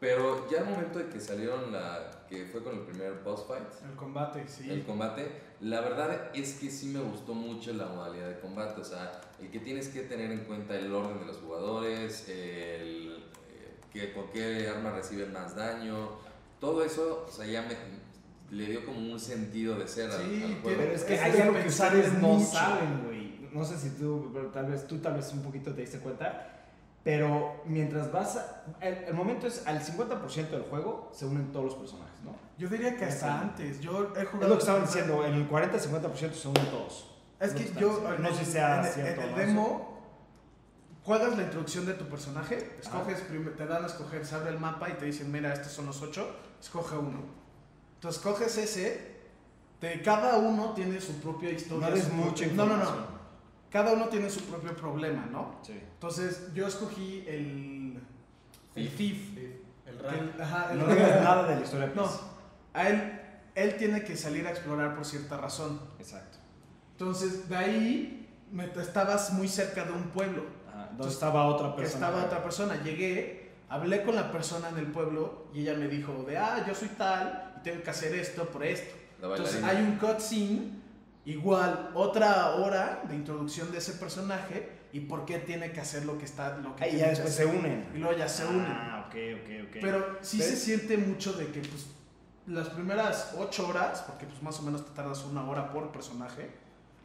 [0.00, 3.64] pero ya al momento de que salieron la, que fue con el primer boss fight,
[3.84, 4.70] El combate, sí.
[4.70, 5.28] el combate,
[5.60, 9.50] la verdad es que sí me gustó mucho la modalidad de combate, o sea, el
[9.50, 14.28] que tienes que tener en cuenta el orden de los jugadores, el, eh, que con
[14.28, 16.10] qué arma reciben más daño.
[16.60, 17.76] Todo eso, o sea, ya me,
[18.52, 20.78] le dio como un sentido de ser Sí, al, juego.
[20.78, 22.46] Pero es que hay algo que ustedes no mucho.
[22.52, 23.48] saben, güey.
[23.52, 26.48] No sé si tú, pero tal vez tú tal vez un poquito te diste cuenta.
[27.04, 31.64] Pero mientras vas a, el, el momento es al 50% del juego se unen todos
[31.64, 32.36] los personajes, ¿no?
[32.58, 33.80] Yo diría que hasta antes.
[33.80, 34.42] Yo he jugado.
[34.44, 37.08] Es lo que estaban diciendo, en el 40-50% se unen todos.
[37.40, 38.04] Es que yo.
[38.20, 40.00] no sé si sea en cierto En el demo,
[41.04, 44.60] juegas la introducción de tu personaje, escoges, prim- te dan a escoger, se abre el
[44.60, 46.28] mapa y te dicen, mira, estos son los ocho,
[46.60, 47.41] escoge uno.
[48.02, 49.12] Entonces coges ese,
[49.80, 51.88] de cada uno tiene su propia historia.
[51.90, 52.90] No mucha propio- No, no, no.
[53.70, 55.60] Cada uno tiene su propio problema, ¿no?
[55.62, 55.74] Sí.
[55.80, 58.02] Entonces yo escogí el.
[58.74, 59.38] El Thief.
[59.86, 60.14] El que rap.
[60.34, 61.92] el- ajá, el No digas nada de la historia.
[61.94, 62.10] No,
[62.74, 63.20] a él,
[63.54, 65.80] él tiene que salir a explorar por cierta razón.
[66.00, 66.38] Exacto.
[66.98, 70.42] Entonces, de ahí me, estabas muy cerca de un pueblo.
[70.68, 72.06] Ajá, Donde estaba otra persona.
[72.08, 72.82] estaba otra persona.
[72.82, 76.74] Llegué, hablé con la persona en el pueblo y ella me dijo de, ah, yo
[76.74, 78.94] soy tal tengo que hacer esto por esto.
[79.20, 80.70] Entonces hay un cutscene,
[81.24, 86.18] igual otra hora de introducción de ese personaje y por qué tiene que hacer lo
[86.18, 87.54] que está, lo que Ah, y ya después se hacer.
[87.56, 87.88] unen.
[87.94, 88.66] Y luego ya se unen.
[88.66, 89.76] Ah, ok, ok, ok.
[89.80, 91.86] Pero sí Pero- se siente mucho de que pues
[92.46, 96.50] las primeras ocho horas, porque pues más o menos te tardas una hora por personaje,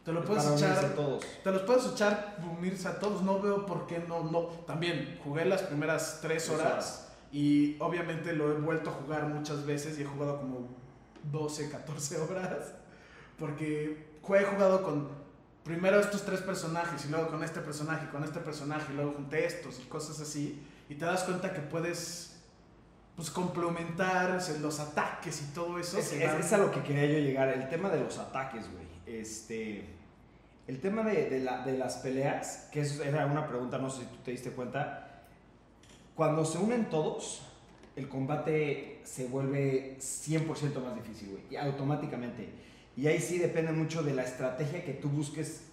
[0.04, 1.24] te lo puedes echar todos.
[1.44, 3.22] te los puedes echar, unirse a todos.
[3.22, 4.40] No veo por qué no, no.
[4.66, 7.07] También jugué las primeras tres horas.
[7.32, 10.68] Y obviamente lo he vuelto a jugar muchas veces y he jugado como
[11.32, 12.74] 12, 14 horas.
[13.38, 15.10] Porque he jugado con
[15.64, 19.14] primero estos tres personajes y luego con este personaje y con este personaje y luego
[19.14, 20.62] junté estos y cosas así.
[20.90, 22.34] Y te das cuenta que puedes
[23.16, 25.98] pues complementar los ataques y todo eso.
[25.98, 28.86] Es, es- es a lo que quería yo llegar, el tema de los ataques, güey.
[29.06, 29.86] Este,
[30.68, 34.02] el tema de, de la- de las peleas, que eso era una pregunta, no sé
[34.02, 35.07] si tú te diste cuenta.
[36.18, 37.44] Cuando se unen todos,
[37.96, 42.50] el combate se vuelve 100% más difícil, güey, y automáticamente.
[42.98, 45.64] Y ahí sí depende mucho de la estrategia que tú busques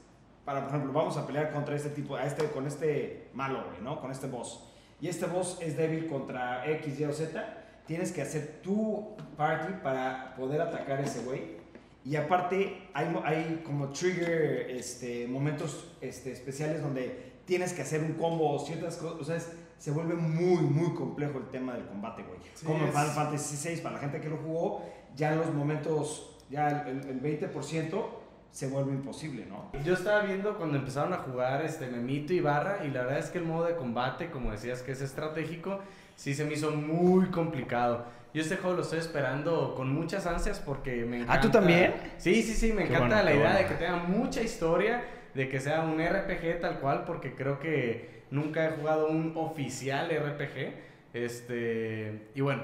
[0.44, 3.80] para, por ejemplo, vamos a pelear contra este tipo, a este, con este malo, güey,
[3.82, 4.00] ¿no?
[4.02, 4.62] Con este boss.
[5.00, 7.64] Y este boss es débil contra X, Y o Z.
[7.86, 11.56] Tienes que hacer tu party para poder atacar a ese güey.
[12.04, 18.12] Y aparte, hay, hay como trigger este, momentos este, especiales donde tienes que hacer un
[18.12, 19.18] combo o ciertas cosas.
[19.20, 22.38] O sea, es- se vuelve muy, muy complejo el tema del combate, güey.
[22.54, 24.84] Sí, como en Final Fantasy VI, para la gente que lo jugó,
[25.16, 28.04] ya en los momentos, ya el, el 20%
[28.50, 29.72] se vuelve imposible, ¿no?
[29.82, 33.30] Yo estaba viendo cuando empezaron a jugar este Memito y Barra y la verdad es
[33.30, 35.80] que el modo de combate, como decías que es estratégico,
[36.14, 38.04] sí se me hizo muy complicado.
[38.32, 41.34] Yo este juego lo estoy esperando con muchas ansias porque me encanta.
[41.34, 41.94] ¿Ah, tú también?
[42.18, 43.58] Sí, sí, sí, me Qué encanta bueno, la idea bueno.
[43.58, 48.13] de que tenga mucha historia, de que sea un RPG tal cual, porque creo que
[48.34, 50.74] nunca he jugado un oficial RPG.
[51.14, 52.62] Este, y bueno,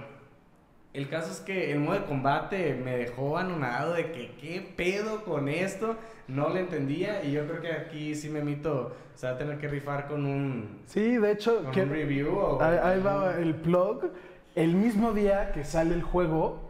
[0.93, 5.25] el caso es que el modo de combate me dejó anonadado de que qué pedo
[5.25, 9.35] con esto, no le entendía y yo creo que aquí sí me mito, se va
[9.35, 12.61] a tener que rifar con un, Sí, de hecho, con que- un review o...
[12.63, 14.11] ahí, ahí va el plug.
[14.57, 16.69] El mismo día que sale el juego,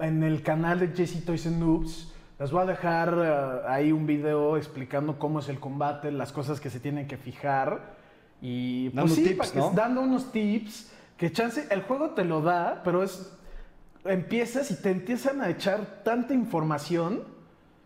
[0.00, 4.06] en el canal de Jesse Toys and Noobs, les voy a dejar eh, ahí un
[4.06, 8.01] video explicando cómo es el combate, las cosas que se tienen que fijar.
[8.42, 9.70] Y pues Dando sí, tips, para que- ¿no?
[9.70, 13.32] dando unos tips, que chance, el juego te lo da, pero es,
[14.04, 17.30] empiezas y te empiezan a echar tanta información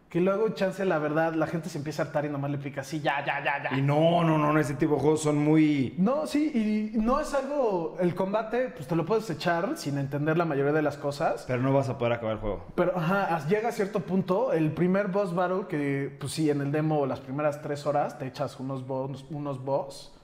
[0.08, 2.80] que luego chance, la verdad, la gente se empieza a hartar y nomás le pica
[2.82, 3.76] así, ya, ya, ya, ya.
[3.76, 5.94] Y no, no, no, no, ese tipo de juegos son muy...
[5.98, 7.96] No, sí, y no es algo.
[8.00, 11.44] El combate, pues te lo puedes echar sin entender la mayoría de las cosas.
[11.46, 12.64] Pero no vas a poder acabar el juego.
[12.76, 16.70] Pero ajá, llega a cierto punto, el primer boss battle, que pues sí, en el
[16.72, 20.15] demo las primeras tres horas te echas unos boss, unos boss.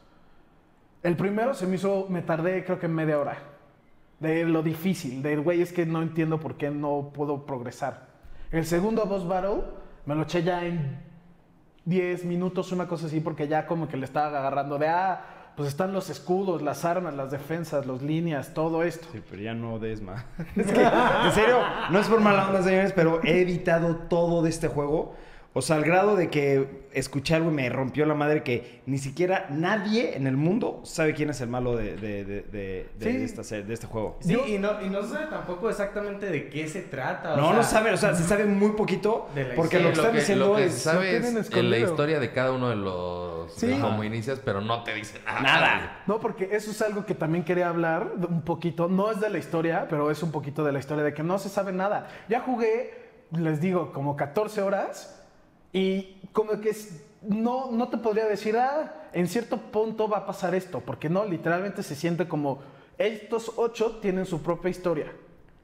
[1.03, 3.39] El primero se me hizo, me tardé creo que media hora.
[4.21, 8.07] De lo difícil, de güey, es que no entiendo por qué no puedo progresar.
[8.53, 9.65] El segundo boss battle
[10.07, 11.01] me lo eché ya en
[11.85, 15.25] 10 minutos, una cosa así, porque ya como que le estaba agarrando de, ah,
[15.57, 19.09] pues están los escudos, las armas, las defensas, las líneas, todo esto.
[19.13, 20.25] Sí, pero ya no des más.
[20.57, 21.59] es que, en serio,
[21.91, 25.15] no es por mala onda, señores, pero he evitado todo de este juego.
[25.55, 28.97] O sea, al grado de que escuché algo y me rompió la madre que ni
[28.97, 33.13] siquiera nadie en el mundo sabe quién es el malo de, de, de, de- de
[33.13, 33.23] Sí.
[33.23, 34.17] esta se- de este juego.
[34.21, 37.35] Sí, y no, y no se sabe tampoco exactamente de qué se trata.
[37.35, 39.83] o No, sea, no sabe, o sea, se sabe muy poquito De la porque Sí,
[39.83, 40.75] lo que están diciendo lo que es...
[40.75, 43.67] sabe es en la historia de cada uno de los Sí.
[43.67, 45.41] de cómo inicias, pero no te dice nada.
[45.43, 46.03] Nada.
[46.07, 48.89] No, porque eso es algo que también quería hablar un poquito.
[48.89, 51.39] No es de la historia, pero es un poquito de la historia de que no
[51.39, 52.09] se sabe nada.
[52.31, 52.95] Ya jugué,
[53.33, 55.19] les digo, como 14 horas
[55.73, 60.27] y como que es- no, no te podría decir, ah, en cierto punto va a
[60.27, 62.61] pasar esto, porque no, literalmente se siente como
[62.99, 65.13] estos ocho tienen su propia historia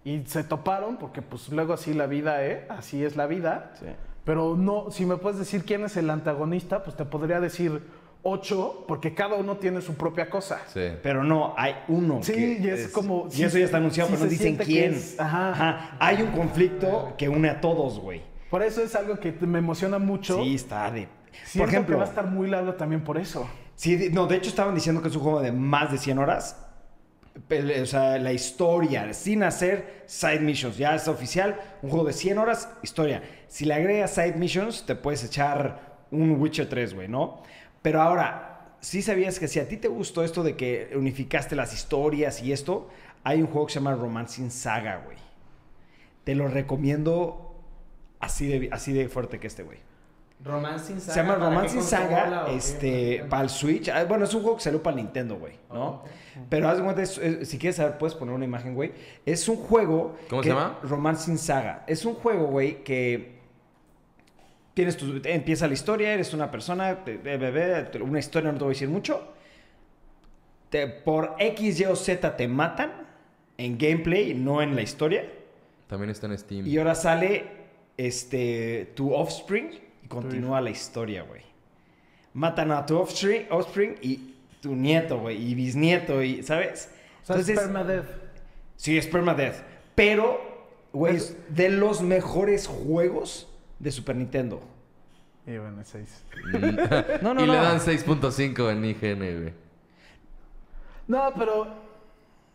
[0.04, 2.66] y se toparon, porque pues luego así la vida, ¿eh?
[2.68, 3.72] Así es la vida.
[3.78, 3.86] Sí.
[4.24, 7.82] Pero no, si me puedes decir quién es el antagonista, pues te podría decir
[8.22, 10.60] ocho, porque cada uno tiene su propia cosa.
[10.72, 10.82] Sí.
[11.02, 12.20] Pero no, hay uno.
[12.22, 14.56] Sí, que y es como- Y sí, eso ya está anunciado, sí pero no dicen
[14.56, 14.94] quién.
[14.94, 15.96] es- ajá.
[15.98, 18.22] Hay un conflicto que une a todos, güey.
[18.50, 20.42] Por eso es algo que me emociona mucho.
[20.42, 21.08] Sí, está de.
[21.44, 23.48] Siento Por ejemplo, que va a estar muy largo también por eso.
[23.76, 26.64] Sí, no, de hecho estaban diciendo que es un juego de más de 100 horas.
[27.82, 30.76] O sea, la historia, sin hacer side missions.
[30.76, 33.22] Ya es oficial, un juego de 100 horas, historia.
[33.46, 37.42] Si le agregas side missions, te puedes echar un Witcher 3, güey, ¿no?
[37.82, 41.72] Pero ahora, sí sabías que si a ti te gustó esto de que unificaste las
[41.72, 42.88] historias y esto,
[43.22, 45.18] hay un juego que se llama Romancing Saga, güey.
[46.24, 47.47] Te lo recomiendo
[48.20, 49.78] así de, así de fuerte que este, güey.
[50.44, 51.12] Romancing Saga.
[51.14, 53.88] Se llama ¿para qué Romancing Saga, este, para el Switch.
[53.88, 55.84] Ah, Bueno, es un juego que salió para el Nintendo, güey, ¿no?
[55.84, 56.04] Oh.
[56.48, 58.92] Pero haz de cuenta, si quieres saber, puedes poner una imagen, güey.
[59.26, 60.16] Es un juego...
[60.30, 60.78] ¿Cómo que- se llama?
[60.84, 61.82] Romancing Saga.
[61.88, 63.36] Es un juego, güey, que...
[64.74, 66.98] Tienes tu, empieza la historia, eres una persona,
[68.00, 69.32] una historia, no te voy a decir mucho.
[70.70, 72.92] Te- por X, Y o Z te matan
[73.56, 75.24] en gameplay, no en la historia.
[75.88, 76.64] También está en Steam.
[76.64, 77.57] Y ahora sale
[77.98, 79.70] este, tu offspring
[80.02, 81.42] y continúa la historia, güey.
[82.32, 86.90] Matan a tu offspring, offspring y tu nieto, güey, y bisnieto, y, ¿sabes?
[87.22, 88.06] O sea, es permadeath.
[88.76, 89.56] sí, es permadeath.
[89.94, 90.40] Pero,
[90.92, 94.62] güey, Es- de los mejores juegos de Super Nintendo.
[95.46, 96.22] Y bueno, es seis.
[97.22, 97.52] No, no, y no.
[97.52, 99.54] le dan 6.5 en IGN, güey.
[101.06, 101.66] No, pero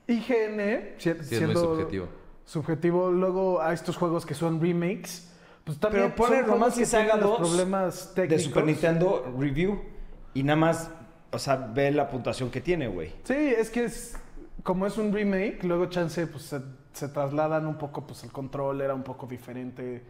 [0.08, 2.08] IGN, si- Sí, es muy siendo subjetivo.
[2.46, 5.30] subjetivo, luego a estos juegos que son remakes,
[5.63, 8.43] pues también Pero pone Romancing que tienen Saga los 2 problemas de técnicos.
[8.43, 9.82] Super Nintendo Review.
[10.34, 10.89] Y nada más,
[11.32, 13.12] o sea, ve la puntuación que tiene, güey.
[13.23, 14.17] Sí, es que es
[14.63, 16.62] como es un remake, luego chance pues se,
[16.93, 20.04] se trasladan un poco, pues el control era un poco diferente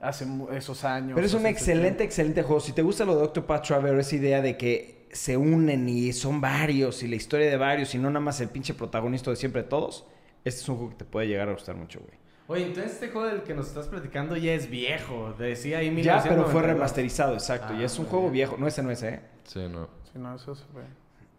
[0.00, 1.12] hace esos años.
[1.14, 2.60] Pero es un excelente, excelente juego.
[2.60, 6.40] Si te gusta lo de Octopath Traveler, esa idea de que se unen y son
[6.40, 9.62] varios y la historia de varios y no nada más el pinche protagonista de siempre
[9.62, 10.06] de todos,
[10.44, 12.18] este es un juego que te puede llegar a gustar mucho, güey.
[12.48, 15.34] Oye, entonces este juego del que nos estás platicando ya es viejo.
[15.38, 16.66] Decía ahí Ya, pero fue 1992.
[16.66, 17.74] remasterizado, exacto.
[17.74, 18.32] y Ah, es un juego bien.
[18.34, 18.56] viejo.
[18.56, 19.20] No, ese no es, ¿eh?
[19.44, 19.88] Sí, no.
[20.12, 20.84] Sí, no, eso se ve.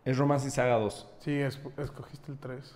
[0.03, 1.07] Es Romancing Saga 2.
[1.19, 2.75] Sí, es- escogiste el 3.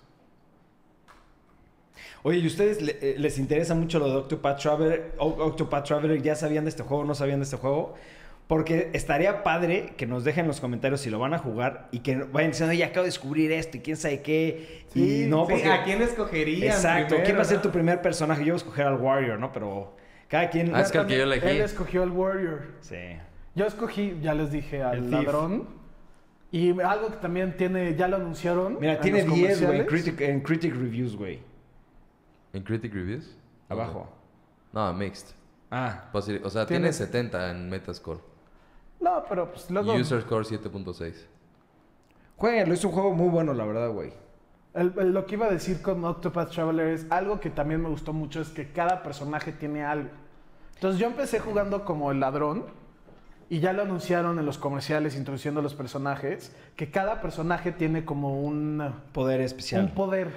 [2.22, 5.12] Oye, ¿y ustedes le- eh, les interesa mucho lo de Octopath Traveler?
[5.18, 7.94] O- Octopath Traveler, ¿ya sabían de este juego o no sabían de este juego?
[8.52, 12.00] Porque estaría padre que nos dejen en los comentarios si lo van a jugar y
[12.00, 14.84] que vayan diciendo, ya acabo de descubrir esto y quién sabe qué.
[14.92, 15.70] Sí, y no, Sí, porque...
[15.72, 16.64] ¿A quién escogerían?
[16.70, 17.06] Exacto.
[17.14, 18.40] primero, ¿Quién va a ser tu primer personaje?
[18.44, 19.50] Yo voy a escoger al Warrior, ¿no?
[19.52, 19.96] Pero
[20.28, 20.74] cada quien...
[20.74, 21.46] Ah, es que el que yo elegí.
[21.48, 22.60] Él escogió al Warrior.
[22.80, 22.96] Sí.
[23.54, 25.12] Yo escogí, ya les dije, al El Thief.
[25.24, 25.68] ladrón.
[26.50, 28.76] Y algo que también tiene, ya lo anunciaron.
[28.78, 31.38] Mira, en tiene los 10, güey, en critic, en critic Reviews, güey.
[32.52, 33.34] ¿En Critic Reviews?
[33.70, 34.12] Abajo.
[34.74, 35.28] No, mixed.
[35.70, 38.20] Ah, Posi- O sea, Tiene- tiene 70 en Metascore.
[39.02, 39.92] No, pero pues luego.
[39.94, 41.26] User Score 7.6.
[42.36, 44.12] jueguenlo, es un juego muy bueno, la verdad, güey.
[44.74, 47.88] El- el- lo que iba a decir con Octopath Traveler es algo que también me
[47.88, 50.08] gustó mucho es que cada personaje tiene algo.
[50.74, 52.64] Entonces yo empecé jugando como el ladrón
[53.50, 58.04] y ya lo anunciaron en los comerciales introduciendo a los personajes que cada personaje tiene
[58.04, 59.84] como un, Poder especial.
[59.84, 60.30] un poder.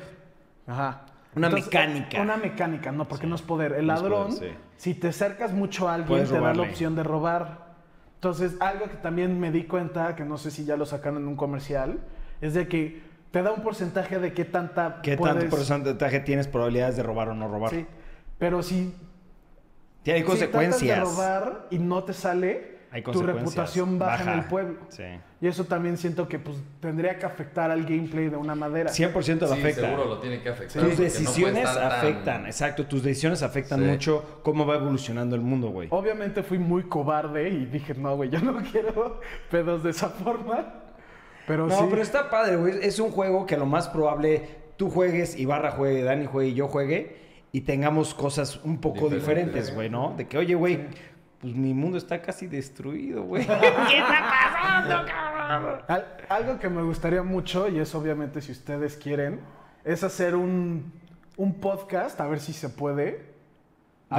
[0.68, 1.06] Ajá.
[1.36, 2.22] Una mecánica.
[2.22, 3.74] Una mecánica, no, porque no es poder.
[3.74, 4.58] El No ladrón, poder, sí.
[4.78, 7.65] si te acercas mucho a alguien, Puedes te da la opción de robar.
[8.16, 11.28] Entonces, algo que también me di cuenta, que no sé si ya lo sacaron en
[11.28, 12.00] un comercial,
[12.42, 13.02] es de que
[13.32, 17.30] te da un porcentaje de qué tanta ¿Qué puedes- tanto porcentaje tienes probabilidades de robar
[17.30, 17.72] o no robar?
[17.72, 17.86] Sí.
[18.40, 18.94] Pero si,
[20.04, 20.98] Tiene si consecuencias.
[21.00, 24.78] tratas de robar y no te sale, Hay tu reputación baja, en el pueblo.
[24.88, 25.04] Sí.
[25.42, 28.90] Y eso también siento que pues, tendría que afectar al gameplay de una manera.
[28.90, 29.82] 100% lo Sí, afecta.
[29.82, 30.82] seguro lo tiene que afectar.
[30.82, 33.86] Tus no decisiones tan- afectan, exacto, tus decisiones afectan Sí.
[33.86, 35.90] mucho cómo va evolucionando el mundo, güey.
[35.92, 39.20] Obviamente fui muy cobarde y dije, no, güey, yo no quiero
[39.52, 40.84] pedos de esa forma.
[41.48, 41.86] Pero No, sí.
[41.90, 42.76] pero está padre, güey.
[42.82, 46.54] Es un juego que lo más probable tú juegues, y Barra juegue, Dani juegue y
[46.54, 47.18] yo juegue
[47.52, 50.14] y tengamos cosas un poco diferentes, güey, ¿no?
[50.18, 50.88] De que, oye, güey,
[51.42, 53.46] pues mi mundo está casi destruido, güey.
[53.48, 55.82] ¿Qué está pasando, cabrón?
[55.88, 59.40] Al- algo que me gustaría mucho, y es obviamente si ustedes quieren,
[59.84, 60.92] es hacer un,
[61.38, 63.35] un podcast, a ver si se puede.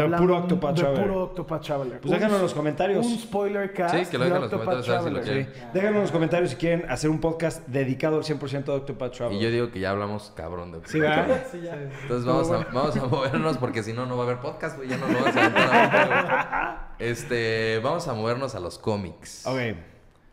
[0.05, 1.07] Hablando puro Octopath de Traveler.
[1.07, 2.01] puro Octopath Traveler.
[2.01, 3.07] Pues déjanos en los comentarios.
[3.07, 5.11] Un spoiler cast Sí, que lo de dejen en los Octopath comentarios, a ver si
[5.11, 5.47] lo Traveler.
[5.53, 5.73] quieren.
[5.75, 9.41] Déjanos en los comentarios si quieren hacer un podcast dedicado al 100% a Octopath Traveler.
[9.41, 11.45] Y yo digo que ya hablamos cabrón de Sí, ¿verdad?
[11.51, 11.75] Sí, ya.
[11.75, 14.89] Entonces vamos a, vamos a movernos porque si no, no va a haber podcast, güey.
[14.89, 17.11] Ya no lo vas a aventar güey.
[17.11, 19.47] Este, vamos a movernos a los cómics.
[19.47, 19.59] Ok.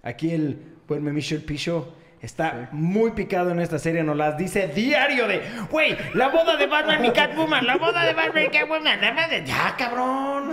[0.04, 4.03] Aquí el buen Michel Picho está muy picado en esta serie.
[4.03, 8.13] Nos las dice diario de, güey, la boda de Batman y Catwoman, la boda de
[8.13, 9.01] Batman y Catwoman.
[9.01, 10.51] la boda de- Ya, cabrón.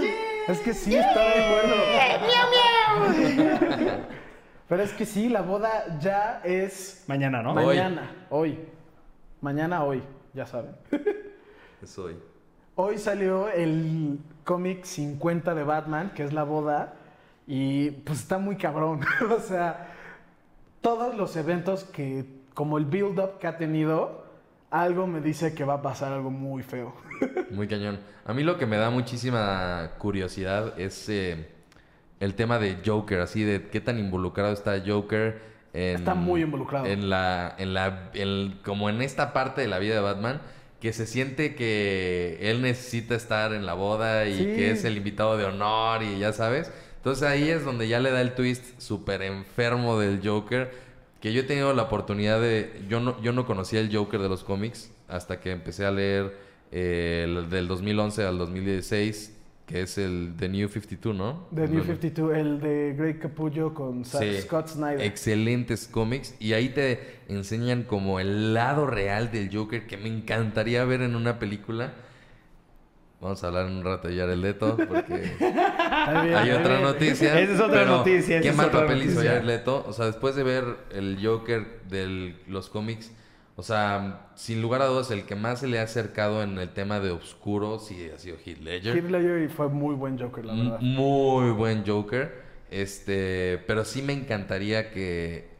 [0.48, 1.74] Es que sí, está muy bueno.
[4.68, 7.52] Pero es que sí, la boda ya es Mañana, ¿no?
[7.54, 7.64] Hoy.
[7.76, 8.59] mañana, hoy.
[9.40, 10.02] Mañana, hoy,
[10.35, 10.72] ya saben.
[11.85, 12.16] Soy.
[12.76, 16.92] Hoy salió el cómic 50 de Batman, que es la boda,
[17.46, 19.00] y pues está muy cabrón.
[19.37, 19.89] o sea,
[20.81, 24.25] todos los eventos que, como el build-up que ha tenido,
[24.71, 26.95] algo me dice que va a pasar algo muy feo.
[27.51, 27.99] Muy cañón.
[28.25, 31.49] A mí lo que me da muchísima curiosidad es eh,
[32.21, 35.40] el tema de Joker, así de qué tan involucrado está Joker
[35.75, 35.97] en...
[35.97, 36.87] Está muy involucrado.
[36.87, 40.40] En la, en la, en- como en esta parte de la vida de Batman,
[40.81, 44.45] que se siente que él necesita estar en la boda y Sí.
[44.45, 46.73] que es el invitado de honor y ya sabes.
[47.00, 50.70] Entonces ahí es donde ya le da el twist súper enfermo del Joker.
[51.20, 52.82] Que yo he tenido la oportunidad de...
[52.88, 56.36] Yo no, yo no conocía el Joker de los cómics hasta que empecé a leer
[56.72, 59.36] eh, el del 2011 al 2016,
[59.66, 61.46] que es el The New 52, ¿no?
[61.50, 61.84] De New Bueno.
[61.84, 64.40] 52, el de Greg Capullo con Sí.
[64.42, 65.02] Scott Snyder.
[65.02, 66.34] Excelentes cómics.
[66.38, 71.16] Y ahí te enseñan como el lado real del Joker que me encantaría ver en
[71.16, 71.92] una película.
[73.20, 75.33] Vamos a hablar en un rato de Jared Leto porque
[76.35, 77.38] hay otra noticia.
[77.38, 79.30] Esa es otra pero noticia, Qué mal papel hizo noticia.
[79.33, 79.85] Jared Leto.
[79.87, 83.12] O sea, después de ver el Joker de los cómics,
[83.56, 86.70] o sea, sin lugar a dudas, el que más se le ha acercado en el
[86.70, 88.96] tema de oscuro sí ha sido Heath Ledger.
[88.96, 90.80] Heath Ledger fue muy buen Joker, la M- verdad.
[90.80, 92.48] Muy buen Joker.
[92.70, 95.50] Este, pero sí me encantaría que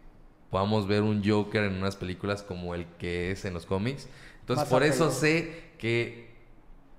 [0.49, 4.09] podamos ver un Joker en unas películas como el que es en los cómics.
[4.40, 6.30] Entonces, Más por eso sé que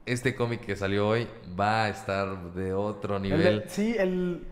[0.06, 1.28] este cómic que salió hoy
[1.60, 3.60] va a estar de otro El nivel.
[3.62, 4.46] de- sí, el,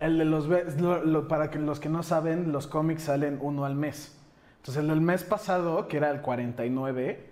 [0.00, 0.48] el de los...
[0.48, 4.18] ve- lo- lo- para que los que no saben, los cómics salen uno al mes.
[4.58, 7.26] Entonces, el del mes pasado, que era el 49...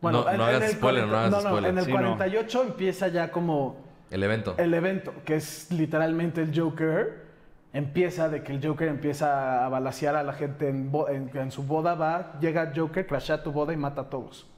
[0.00, 1.70] No- no en hagas el spoiler, no hagas spoiler.
[1.70, 1.98] En el Sí, no.
[1.98, 3.76] 48 empieza ya como
[4.10, 4.54] El evento.
[4.56, 7.26] el evento, que es literalmente el Joker.
[7.72, 11.64] Empieza de que el Joker empieza a balasear a la gente en, en- en su
[11.64, 14.48] boda, va, llega Joker, crashea tu boda y mata a todos.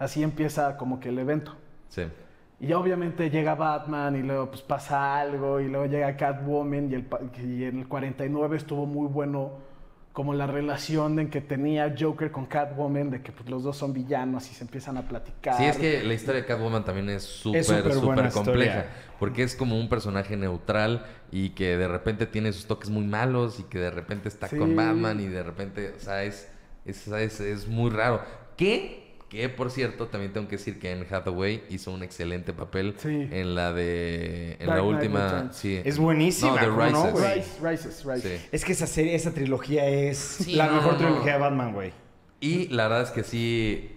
[0.00, 1.54] Así empieza como que el evento.
[1.88, 2.02] Sí.
[2.60, 7.06] Y obviamente llega Batman y luego pues pasa algo y luego llega Catwoman y el,
[7.44, 9.66] y en el 49 estuvo muy bueno
[10.12, 13.92] como la relación en que tenía Joker con Catwoman, de que pues, los dos son
[13.92, 15.56] villanos y se empiezan a platicar.
[15.56, 18.28] Sí, es que la historia de Catwoman también es súper, súper compleja.
[18.40, 18.86] historia.
[19.20, 23.60] Porque es como un personaje neutral y que de repente tiene sus toques muy malos
[23.60, 24.56] y que de repente está Sí.
[24.56, 26.50] con Batman y de repente, o sea, es,
[26.84, 28.20] es, es, es muy raro.
[28.56, 32.94] Que, que por cierto, también tengo que decir que Anne Hathaway hizo un excelente papel
[32.96, 33.28] Sí.
[33.30, 34.52] en la de.
[34.60, 35.48] En Dark la última.
[35.52, 35.80] Sí.
[35.84, 37.58] Es buenísima, No, The ¿cómo no, Rises.
[37.62, 38.40] Rises, Rises.
[38.40, 38.48] Sí.
[38.52, 40.98] Es que esa serie, esa trilogía es Sí, la no, mejor no.
[40.98, 41.92] trilogía de Batman, güey.
[42.40, 43.94] Y la verdad es que sí.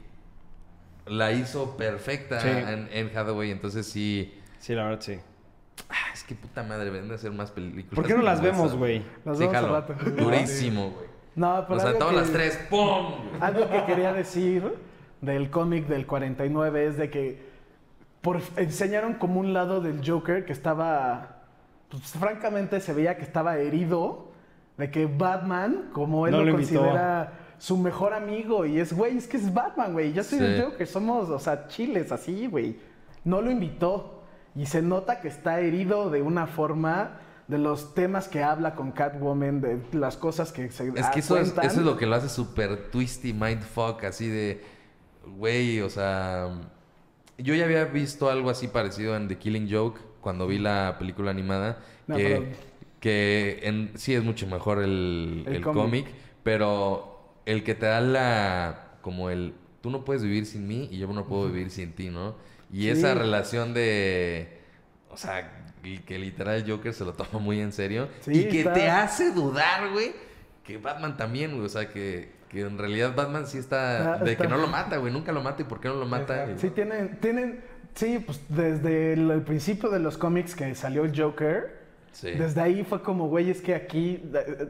[1.08, 2.48] La hizo perfecta Sí.
[2.50, 3.52] en Anne Hathaway.
[3.52, 4.34] Entonces sí.
[4.60, 5.18] Sí, la verdad, sí.
[5.90, 7.96] Ah, es que puta madre, deben de hacer más películas.
[7.96, 9.02] ¿Por qué no las vemos, güey?
[9.26, 9.94] Las Sí, vemos al rato.
[10.18, 11.08] Durísimo, güey.
[11.36, 12.60] No, pero Nos aventamos que- las tres.
[12.70, 13.16] ¡Pum!
[13.40, 14.64] Algo que quería decir
[15.22, 17.52] del cómic del 49 es de que
[18.22, 21.42] por, enseñaron como un lado del Joker que estaba,
[21.90, 24.32] pues, francamente se veía que estaba herido,
[24.78, 29.18] de que Batman, como él No lo, lo considera su mejor amigo, y es, güey,
[29.18, 30.46] es que es Batman, güey, yo soy Sí.
[30.46, 32.80] el Joker, somos, o sea, chiles así, güey.
[33.24, 34.24] No lo invitó,
[34.56, 38.92] y se nota que está herido de una forma de los temas que habla con
[38.92, 42.16] Catwoman, de las cosas que se Es que eso es, eso es lo que lo
[42.16, 44.64] hace súper twisty, mindfuck, así de.
[45.26, 46.50] Güey, o sea.
[47.38, 51.32] Yo ya había visto algo así parecido en The Killing Joke cuando vi la película
[51.32, 51.80] animada.
[52.08, 52.46] No, que pero-
[53.00, 56.06] que en, sí es mucho mejor el, El el cómic.
[56.44, 58.98] pero el que te da la.
[59.02, 59.54] Como el.
[59.82, 62.36] Tú no puedes vivir sin mí y yo no puedo vivir sin ti, ¿no?
[62.72, 62.90] Y Sí.
[62.90, 64.60] esa relación de.
[65.10, 65.66] O sea,
[66.06, 68.08] que literal Joker se lo toma muy en serio.
[68.22, 70.12] Sí, y que está- te hace dudar, güey,
[70.64, 71.66] que Batman también, güey.
[71.66, 74.14] O sea, que, que en realidad Batman sí está.
[74.16, 75.12] Está- de que no lo mata, güey.
[75.14, 75.62] Nunca lo mata.
[75.62, 76.48] ¿Y por qué no lo mata?
[76.58, 77.62] Sí, tienen, tienen,
[77.96, 81.80] sí, pues desde el, el principio de los cómics que salió el Joker,
[82.12, 82.32] Sí.
[82.32, 84.68] desde ahí fue como, güey, es que aquí eh,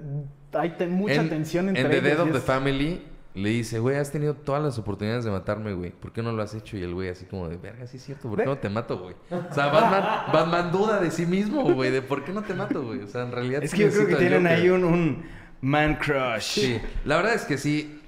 [0.53, 3.01] hay ten- mucha en, tensión entre En The ellos Dead of the es- Family
[3.33, 5.89] le dice, güey, has tenido todas las oportunidades de matarme, güey.
[5.91, 6.77] ¿Por qué no lo has hecho?
[6.77, 8.27] Y el güey así como de, verga, sí es cierto.
[8.29, 9.15] ¿Por qué no te mato, güey?
[9.31, 10.03] O sea, Batman,
[10.33, 11.89] Batman duda de sí mismo, güey.
[11.89, 12.99] De por qué no te mato, güey.
[13.01, 14.57] O sea, en realidad Es que yo creo que tienen Joker.
[14.59, 15.23] ahí un, un
[15.61, 16.41] man crush.
[16.41, 17.99] Sí, la verdad es que sí.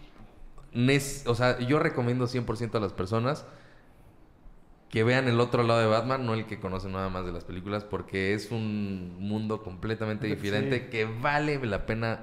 [1.26, 3.46] o sea, yo recomiendo 100% a las personas
[4.90, 7.44] que vean el otro lado de Batman, no el que conocen nada más de las
[7.46, 10.90] películas, porque es un mundo completamente diferente Sí.
[10.92, 12.20] que vale la pena,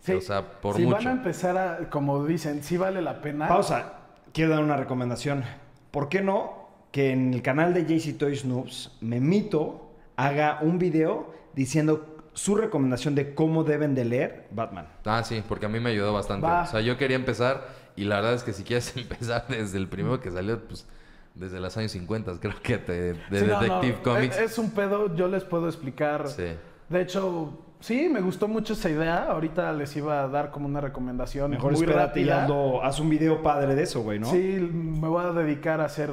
[0.00, 0.12] Sí.
[0.12, 0.96] o sea, por si mucho.
[0.96, 3.48] van a empezar a, como dicen, sí vale la pena.
[3.48, 3.94] Pausa.
[4.34, 5.44] Quiero dar una recomendación.
[5.90, 11.32] ¿Por qué no que en el canal de JC Toys Noobs, Memito haga un video
[11.54, 14.86] diciendo su recomendación de cómo deben de leer Batman?
[15.04, 16.46] Ah, sí, porque a mí me ayudó bastante.
[16.46, 16.62] Va.
[16.62, 17.66] O sea, yo quería empezar
[17.96, 20.86] y la verdad es que si quieres empezar desde el primero que salió, pues
[21.34, 24.36] desde los años 50, creo que te, de Sí, no, no, Detective Comics.
[24.38, 26.28] Es, es un pedo, yo les puedo explicar.
[26.28, 26.44] Sí.
[26.88, 29.24] De hecho, sí, me gustó mucho esa idea.
[29.24, 33.08] Ahorita les iba a dar como una recomendación Mejor muy espérate y hazlo- haz un
[33.08, 34.30] video padre de eso, güey, ¿no?
[34.30, 36.10] Sí, me voy a dedicar a hacer.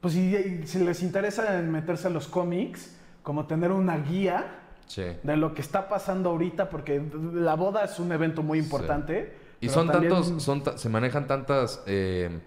[0.00, 4.46] Pues si, si les interesa meterse a los cómics, como tener una guía
[4.90, 5.04] Sí.
[5.22, 7.00] de lo que está pasando ahorita, porque
[7.32, 9.32] la boda es un evento muy importante.
[9.60, 12.40] Y son también- tantos, son se manejan tantas eh,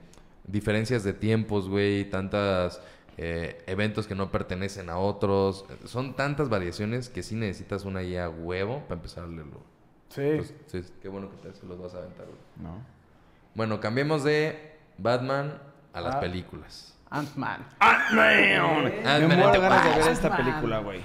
[0.45, 2.81] diferencias de tiempos, güey, tantas
[3.17, 5.63] eh, eventos que no pertenecen a otros.
[5.85, 9.61] Son tantas variaciones que sí necesitas una guía huevo para empezar a leerlo.
[10.09, 10.31] Sí.
[10.35, 12.37] Pues, sí, qué bueno que te se los vas a aventar, güey.
[12.61, 12.77] ¿No?
[13.55, 15.53] Bueno, cambiemos de Batman
[15.93, 16.19] a las Ah.
[16.19, 16.89] películas.
[17.09, 17.65] Ant-Man.
[18.13, 20.99] Me Ant-Man muero and de the ganas de ver esta película, güey.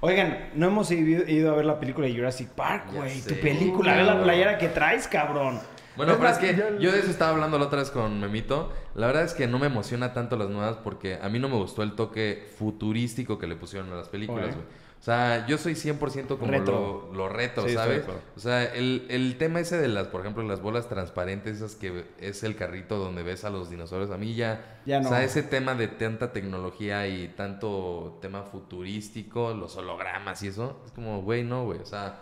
[0.00, 3.20] Oigan, no hemos ido, a ver la película de Jurassic Park, güey.
[3.22, 5.58] Tu película, ve la playera que traes, cabrón.
[5.96, 8.20] Bueno, Es pero es que yo- yo de eso estaba hablando la otra vez con
[8.20, 8.70] Memito.
[8.94, 11.56] La verdad es que no me emociona tanto las nuevas porque a mí no me
[11.56, 14.66] gustó el toque futurístico que le pusieron a las películas, güey.
[15.00, 18.04] O sea, yo soy 100% como lo, lo Sí, de ¿sabes?
[18.36, 22.06] O sea, el, el tema ese de las, por ejemplo, las bolas transparentes, esas que
[22.18, 24.80] es el carrito donde ves a los dinosaurios, a mí ya...
[24.84, 25.06] Ya no.
[25.06, 30.82] O sea, ese tema de tanta tecnología y tanto tema futurístico, los hologramas y eso,
[30.84, 31.78] es como, güey, no, güey.
[31.80, 32.20] O sea,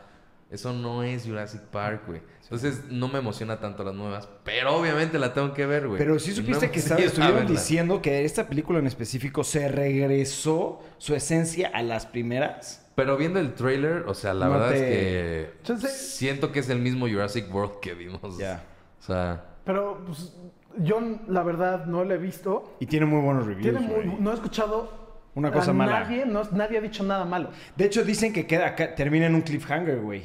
[0.55, 2.21] eso no es Jurassic Park, güey.
[2.43, 5.99] Entonces no me emociona tanto las nuevas, pero obviamente la tengo que ver, güey.
[5.99, 10.81] Pero sí supiste no que estaba- estuvieron diciendo que esta película en específico se regresó
[10.99, 12.81] su esencia a las primeras.
[12.95, 15.49] Pero viendo el trailer, o sea, la No verdad te- es
[15.81, 18.39] que siento que es el mismo Jurassic World que vimos.
[18.39, 18.63] Ya.
[19.01, 20.33] O sea, Pero pues,
[20.79, 22.77] yo, la verdad, no lo he visto.
[22.79, 23.63] Y tiene muy buenos reviews.
[23.63, 24.21] Tiene muy- güey.
[24.21, 25.03] no he escuchado
[25.35, 26.01] Una cosa a mala.
[26.01, 27.51] Nadie, no- nadie ha dicho nada malo.
[27.75, 30.23] De hecho, dicen que queda acá- termina en un cliffhanger, güey.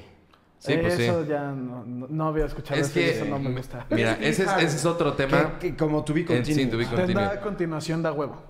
[0.59, 1.03] Sí, pues sí.
[1.03, 3.85] eso ya no, no- no había escuchado Es eso que, eso no me gusta.
[3.89, 5.57] mira, ese es, ese es otro tema.
[5.59, 6.55] Que, que como to be continued.
[6.63, 7.39] sí, to be Tendrá continued.
[7.41, 8.41] continuación da huevo.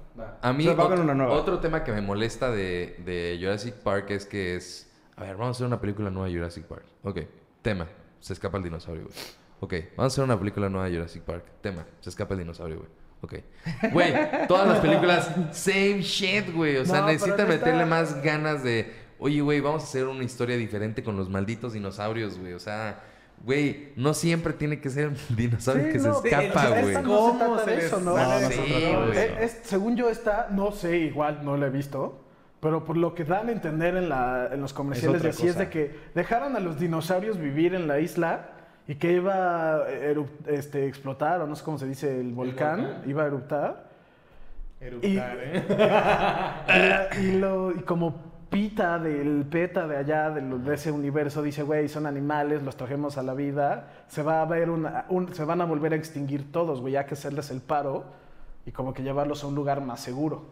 [0.41, 1.31] A mí, O sea, otro, una nueva.
[1.33, 4.91] otro tema que me molesta de, de Jurassic Park es que es.
[5.15, 6.83] A ver, vamos a hacer una película nueva de Jurassic Park.
[7.03, 7.19] Ok,
[7.61, 7.87] tema.
[8.19, 9.15] Se escapa el dinosaurio, güey.
[9.61, 11.43] Ok, vamos a hacer una película nueva de Jurassic Park.
[11.61, 11.85] Tema.
[12.01, 12.89] Se escapa el dinosaurio, güey.
[13.21, 13.33] Ok.
[13.91, 14.13] Güey,
[14.47, 16.77] todas las películas, same shit, güey.
[16.77, 18.93] O sea, No, necesitan no está- meterle más ganas de.
[19.19, 22.53] Oye, güey, vamos a hacer una historia diferente con los malditos dinosaurios, güey.
[22.53, 23.03] O sea.
[23.41, 26.93] Güey, no siempre tiene que ser el dinosaurio Sí, que no, se escapa, güey.
[26.95, 28.17] no se ¿Cómo trata de eso, ¿no?
[28.49, 28.53] Sí.
[28.59, 32.19] Eh, es- según yo esta, no sé, igual no la he visto,
[32.59, 35.57] pero por lo que dan a entender en, la, en los comerciales de así es
[35.57, 38.49] de que dejaron a los dinosaurios vivir en la isla
[38.89, 39.83] y que iba a
[40.47, 43.03] este, explotar, o no sé cómo se dice, el volcán, volcán.
[43.09, 43.89] iba a eruptar.
[44.81, 47.07] Eructar, ¿eh?
[47.21, 51.61] Y lo, y como Pita del PETA de allá, de, lo- de ese universo, dice,
[51.63, 55.43] güey, son animales, los trajimos a la vida, se va a ver una, un- se
[55.45, 58.05] van a volver a extinguir todos, güey, hay que hacerles el paro
[58.65, 60.45] y como que llevarlos a un lugar más seguro.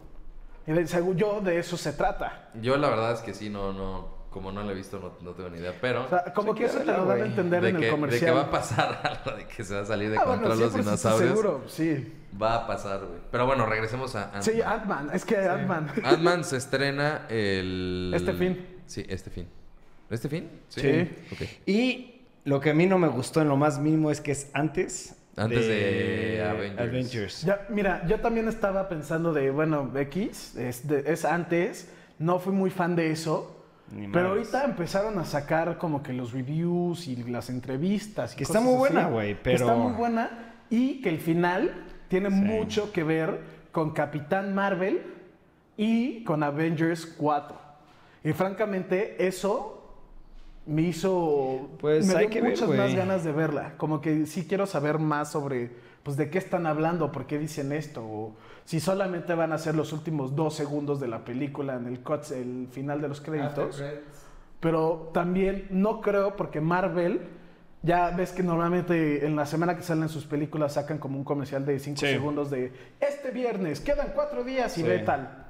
[0.66, 2.50] Y de- según yo, de eso se trata.
[2.60, 5.34] Yo la verdad es que sí, no, no, como no la he visto, no, no
[5.34, 5.74] tengo ni idea.
[5.80, 7.86] Pero O sea, como que eso te lo dan a entender de, en que, el
[7.86, 8.24] de comercial.
[8.30, 10.64] que va a pasar algo, de que se va a salir de Ah, control bueno,
[10.66, 11.30] los 100% dinosaurios.
[11.30, 12.14] seguro, sí.
[12.40, 13.20] Va a pasar, güey.
[13.30, 14.42] Pero bueno, regresemos a Ant-Man.
[14.42, 15.88] Sí, Ant-Man, es que Ant-Man.
[16.04, 18.12] Ant-Man se estrena el...
[18.14, 18.66] Este fin.
[18.86, 19.46] Sí, este fin.
[20.10, 20.48] ¿Este fin?
[20.68, 21.08] Sí.
[21.32, 21.42] Ok.
[21.66, 24.50] Y lo que a mí no me gustó en lo más mínimo es que es
[24.54, 26.42] antes, Antes de
[26.78, 27.42] Avengers.
[27.42, 32.52] Ya, mira, yo también estaba pensando de, bueno, X, es, de- es antes, no fui
[32.52, 37.16] muy fan de eso, Ni pero ahorita empezaron a sacar como que los reviews y
[37.24, 38.32] las entrevistas.
[38.34, 41.20] y Que está muy así, buena, güey, que pero- está muy buena y que el
[41.20, 42.36] final tiene Sí.
[42.36, 43.40] mucho que ver
[43.72, 45.02] con Capitán Marvel
[45.76, 47.56] y con Avengers 4.
[48.24, 49.74] Y francamente, eso
[50.66, 51.68] me hizo.
[51.80, 53.74] Pues me hay dio que ver, muchas más ganas de verla.
[53.76, 55.70] Como que sí quiero saber más sobre
[56.02, 58.32] pues de qué están hablando, por qué dicen esto, o
[58.64, 62.30] si solamente van a ser los últimos dos segundos de la película en el cuts,
[62.30, 63.82] el final de los créditos.
[64.60, 67.20] Pero también no creo porque Marvel,
[67.82, 71.64] ya ves que normalmente en la semana que salen sus películas sacan como un comercial
[71.64, 72.06] de 5 Sí.
[72.06, 74.86] segundos de este viernes, quedan cuatro días y Sí.
[74.88, 75.46] ve tal.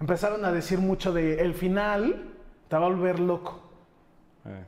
[0.00, 2.26] Empezaron a decir mucho de el final
[2.68, 3.66] te va a volver loco.
[4.46, 4.64] Eh.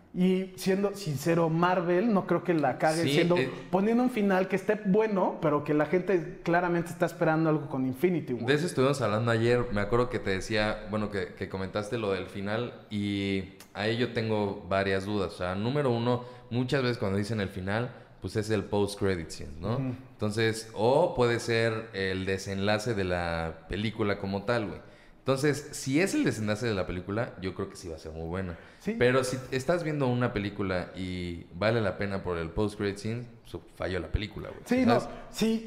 [0.53, 3.51] Y siendo sincero, Marvel no creo que la cague Sí, siendo, eh.
[3.71, 7.87] poniendo un final que esté bueno, pero que la gente claramente está esperando algo con
[7.87, 8.45] Infinity War.
[8.45, 9.65] De eso estuvimos hablando ayer.
[9.73, 14.13] Me acuerdo que te decía, bueno, que, que comentaste lo del final y ahí yo
[14.13, 15.33] tengo varias dudas.
[15.33, 17.91] O sea, número uno, muchas veces cuando dicen el final,
[18.21, 19.79] pues es el post-credit scene, ¿no?
[20.13, 24.81] Entonces, o puede ser el desenlace de la película como tal, güey.
[25.19, 28.13] Entonces, si es el desenlace de la película, yo creo que sí va a ser
[28.13, 28.59] muy buena.
[28.81, 28.95] Sí.
[28.99, 33.63] Pero si estás viendo una película y vale la pena por el post-credit scene, pues,
[33.77, 34.63] falló la película, güey.
[34.67, 35.63] Sí, no, ¿sabes?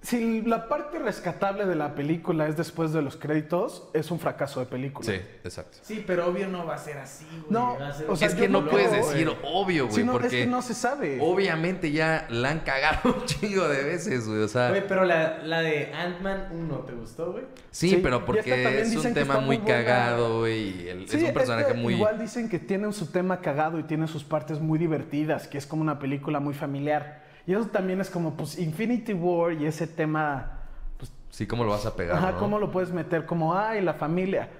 [0.00, 4.60] Si, la parte rescatable de la película es después de los créditos, es un fracaso
[4.60, 5.04] de película.
[5.06, 5.78] Sí, exacto.
[5.82, 7.46] Sí, pero obvio no va a ser así, güey.
[7.50, 7.76] No,
[8.08, 10.62] o sea, es que no puedes decir obvio, güey, Sí, no, porque es que no
[10.62, 11.18] se sabe.
[11.20, 14.40] obviamente ya la han cagado un chingo de veces, güey.
[14.42, 17.44] O sea, Güey, pero la, la de Ant-Man 1, ¿te gustó, güey?
[17.72, 19.84] sí, sí, pero porque es un tema muy buena.
[19.84, 20.84] cagado, güey.
[20.84, 21.94] y el- Sí, es un personaje este muy.
[21.94, 25.66] Igual dicen que tiene su tema cagado y tiene sus partes muy divertidas, que es
[25.66, 27.26] como una película muy familiar.
[27.48, 30.58] Y eso también es como, pues, Infinity War y ese tema,
[30.98, 32.18] pues, Sí, ¿cómo lo vas a pegar?
[32.18, 32.38] ajá, no?
[32.38, 33.24] ¿cómo lo puedes meter?
[33.24, 34.50] Como, ay, la familia.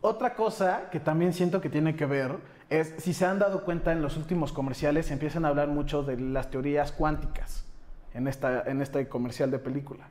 [0.00, 2.38] Otra cosa que también siento que tiene que ver
[2.68, 6.18] es, si se han dado cuenta en los últimos comerciales, empiezan a hablar mucho de
[6.18, 7.64] las teorías cuánticas
[8.12, 10.08] en, esta, en este comercial de película.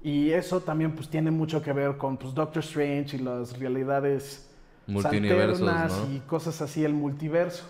[0.00, 4.48] Y eso también pues tiene mucho que ver con pues, Doctor Strange y las realidades
[4.86, 6.14] Multiuniversos, alternas ¿no?
[6.14, 7.64] y cosas así, el multiverso.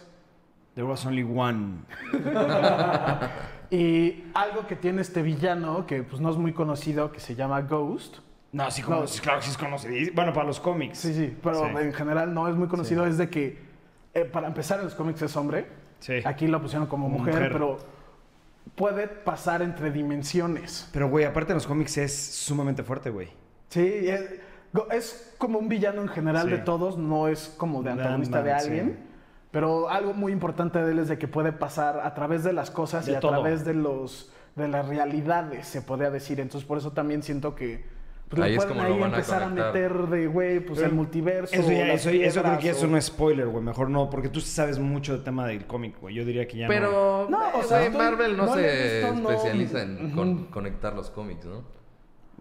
[0.75, 1.85] There was only one.
[3.75, 7.63] Y algo que tiene este villano, que pues no es muy conocido, que se llama
[7.63, 8.19] Ghost.
[8.53, 9.07] No, sí, como- No.
[9.07, 10.13] sí, claro que sí es conocido.
[10.15, 10.99] Bueno, para los cómics.
[10.99, 11.65] Sí, sí, pero Sí.
[11.81, 13.59] en general no es muy conocido, es de que,
[14.13, 15.67] eh, para empezar en los cómics es hombre,
[16.01, 16.17] Sí.
[16.25, 17.51] aquí lo pusieron como mujer, mujer.
[17.53, 17.79] pero
[18.75, 20.91] puede pasar entre dimensiones.
[20.93, 23.29] Pero, güey, aparte en los cómics es sumamente fuerte, güey.
[23.71, 24.23] Sí, es,
[24.93, 26.51] es como un villano en general Sí.
[26.53, 28.99] de todos, no es como de antagonista de alguien.
[29.53, 32.71] Pero algo muy importante de él es de que puede pasar a través de las
[32.71, 33.33] cosas De y a todo.
[33.33, 36.41] través de los de las realidades, se podría decir.
[36.41, 37.85] Entonces, por eso también siento que
[38.29, 39.73] pues, Ahí le es pueden como lo ahí van a empezar a, conectar.
[39.75, 41.55] meter de, güey, pues Pero el multiverso.
[41.55, 43.63] Eso, ya, eso, eso creo que piedras, no es spoiler, güey.
[43.65, 46.15] Mejor no, porque tú sí sabes mucho del tema del cómic, güey.
[46.15, 46.73] Yo diría que ya no.
[46.73, 50.95] Pero, No, o eh, sea, Marvel no, no se visto, no- especializa en con- conectar
[50.95, 51.63] los cómics, ¿no?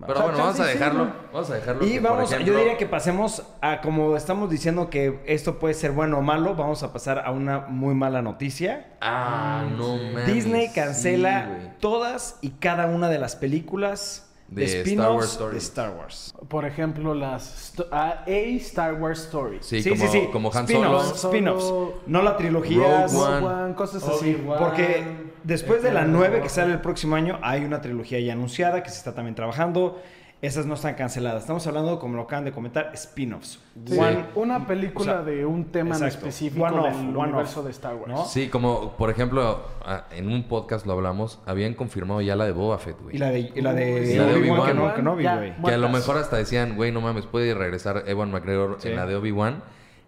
[0.07, 1.05] Pero O sea, bueno, vamos a sí, dejarlo.
[1.05, 1.13] ¿no?
[1.33, 1.85] Vamos a dejarlo.
[1.85, 5.59] Y que, por vamos, ejemplo- yo diría que pasemos a como estamos diciendo que esto
[5.59, 8.93] puede ser bueno o malo, vamos a pasar a una muy mala noticia.
[9.01, 10.25] Ah, no mames.
[10.27, 15.21] Disney sí, cancela todas y cada una de las películas de, De Star Wars spin-offs
[15.21, 15.63] de Stories.
[15.63, 16.33] Star Wars.
[16.49, 19.65] Por ejemplo, las sto- a, Star Wars Stories.
[19.65, 21.01] Sí, como, como Han Solo.
[21.13, 21.73] Spin-offs.
[22.05, 23.05] No la trilogía.
[23.07, 23.45] Rogue Rogue One.
[23.47, 24.35] One, cosas así.
[24.35, 28.19] Obi-Wan, Porque después de la Eterno 9 que sale el próximo año, hay una trilogía
[28.19, 30.01] ya anunciada que se está también trabajando.
[30.41, 31.41] Esas no están canceladas.
[31.41, 33.59] Estamos hablando, como lo acaban de comentar, spin-offs.
[33.85, 33.99] Sí,
[34.33, 37.65] una película o sea, de un tema en específico One off, del one universo off,
[37.67, 38.07] de Star Wars.
[38.07, 38.25] ¿no?
[38.25, 39.63] Sí, como por ejemplo,
[40.09, 43.17] en un podcast lo hablamos, habían confirmado ya la de Boba Fett, güey.
[43.17, 45.35] Y la de, y la de, Obi-Wan Kenobi, Ya.
[45.35, 45.53] güey.
[45.63, 48.87] Que a lo mejor hasta decían, güey, no mames, puede regresar Ewan McGregor Sí.
[48.89, 49.61] en la de Obi-Wan.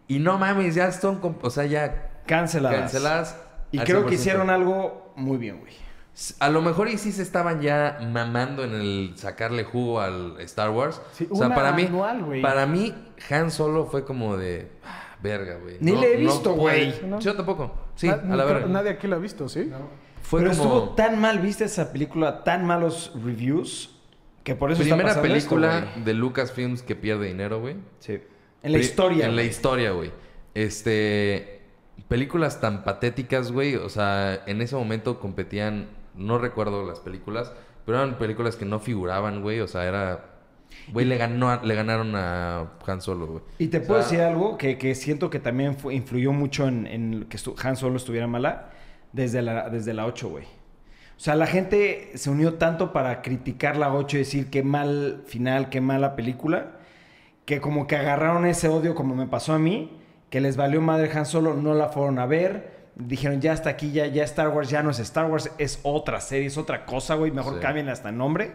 [0.08, 2.80] Y no mames, ya son, o sea, ya Canceladas.
[2.80, 3.43] canceladas.
[3.74, 4.20] Y creo que 100%.
[4.20, 5.74] hicieron algo muy bien, güey.
[6.40, 10.70] A lo mejor y sí se estaban ya mamando en el sacarle jugo al Star
[10.70, 11.02] Wars.
[11.12, 12.94] Sí, o sea, una para mí, anual, para mí,
[13.32, 15.78] Han Solo fue como de ah, verga, güey.
[15.80, 16.94] Ni le he visto, güey.
[17.04, 17.20] ¿No?
[17.20, 17.74] Yo tampoco.
[17.96, 18.68] Sí, Na- a la verga.
[18.68, 19.72] Nadie aquí lo ha visto, ¿sí?
[20.22, 22.44] Fue Pero como estuvo tan mal, ¿viste esa película?
[22.44, 23.90] Tan malos reviews.
[24.44, 26.06] Que por eso está primera pasando esto, película güey.
[26.06, 27.78] de Lucasfilms que pierde dinero, güey.
[28.00, 28.22] Sí.
[28.62, 29.26] En la Pri- historia.
[29.26, 30.12] En la historia, güey.
[30.54, 31.63] Este.
[32.08, 33.76] Películas tan patéticas, güey.
[33.76, 35.88] O sea, en ese momento competían.
[36.16, 37.52] No recuerdo las películas.
[37.86, 39.60] Pero eran películas que no figuraban, güey.
[39.62, 40.26] O sea, era.
[40.92, 43.44] Güey, le, ganó, le ganaron a Han Solo, güey.
[43.60, 46.68] Y te O puedo sea, decir algo que, que siento que también fue- influyó mucho
[46.68, 48.72] en, en que Han Solo estuviera mala
[49.12, 50.46] desde la, desde la 8, güey.
[50.46, 55.22] O sea, la gente se unió tanto para criticar la 8 y decir qué mal
[55.28, 56.72] final, qué mala película,
[57.46, 60.00] que como que agarraron ese odio como me pasó a mí,
[60.34, 63.92] que les valió madre Han Solo, no la fueron a ver, dijeron ya hasta aquí,
[63.92, 67.14] ya, ya Star Wars ya no es Star Wars, es otra serie, es otra cosa,
[67.14, 67.60] güey, mejor Sí.
[67.60, 68.54] cambien hasta el nombre.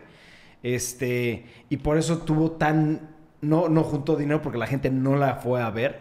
[0.65, 3.11] Este, y por eso tuvo tan,
[3.43, 6.01] no, no juntó dinero porque la gente no la fue a ver.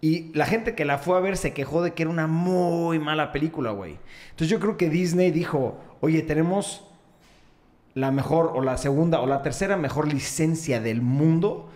[0.00, 3.00] Y la gente que la fue a ver se quejó de que era una muy
[3.00, 3.98] mala película, güey.
[4.26, 6.86] Entonces yo creo que Disney dijo, oye, tenemos
[7.94, 11.70] la mejor o la segunda o la tercera mejor licencia del mundo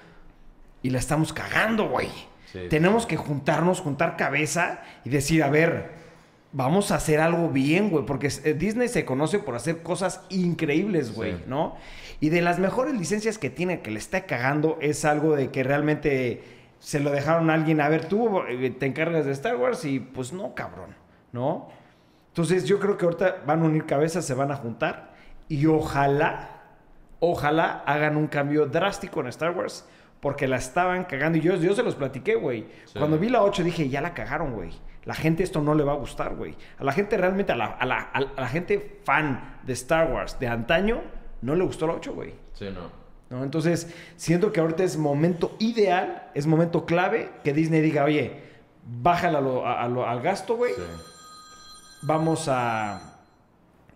[0.80, 2.29] y la estamos cagando, güey.
[2.52, 5.90] Sí, Tenemos que juntarnos, juntar cabeza y decir, a ver,
[6.52, 11.14] vamos a hacer algo bien, güey, porque eh, Disney se conoce por hacer cosas increíbles,
[11.14, 11.44] güey, Sí.
[11.46, 11.76] ¿no?
[12.18, 15.62] Y de las mejores licencias que tiene que le está cagando es algo de que
[15.62, 16.42] realmente
[16.80, 20.00] se lo dejaron a alguien, a ver, tú eh, te encargas de Star Wars y
[20.00, 20.94] pues no, cabrón,
[21.32, 21.68] ¿no?
[22.28, 25.12] Entonces yo creo que ahorita van a unir cabezas, se van a juntar
[25.48, 26.62] y ojalá,
[27.20, 29.84] ojalá hagan un cambio drástico en Star Wars
[30.20, 32.66] porque la estaban cagando y yo, yo se los platiqué, güey.
[32.84, 32.98] Sí.
[32.98, 34.70] Cuando vi la 8 dije, ya la cagaron, güey.
[35.04, 36.56] La gente esto no le va a gustar, güey.
[36.78, 40.38] A la gente realmente, a la, a la- a la gente fan de Star Wars
[40.38, 41.00] de antaño,
[41.40, 42.34] no le gustó la 8, güey.
[42.52, 43.00] Sí, no.
[43.30, 43.42] ¿no?
[43.44, 48.42] Entonces, siento que ahorita es momento ideal, es momento clave que Disney diga, oye,
[48.84, 50.74] bájala a al gasto, güey.
[50.74, 50.82] Sí.
[52.02, 53.00] Vamos a...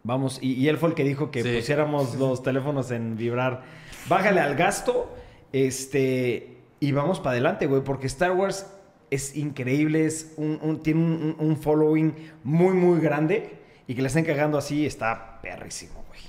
[0.03, 1.55] Vamos, y, y él fue el que dijo que Sí.
[1.57, 3.63] pusiéramos los teléfonos en vibrar.
[4.09, 5.15] Bájale al gasto,
[5.55, 8.67] este, y vamos para adelante, güey, porque Star Wars
[9.11, 13.53] es increíble, es un, un- tiene un, un- following muy, muy grande,
[13.87, 16.21] y que le estén cagando así está perrísimo, güey.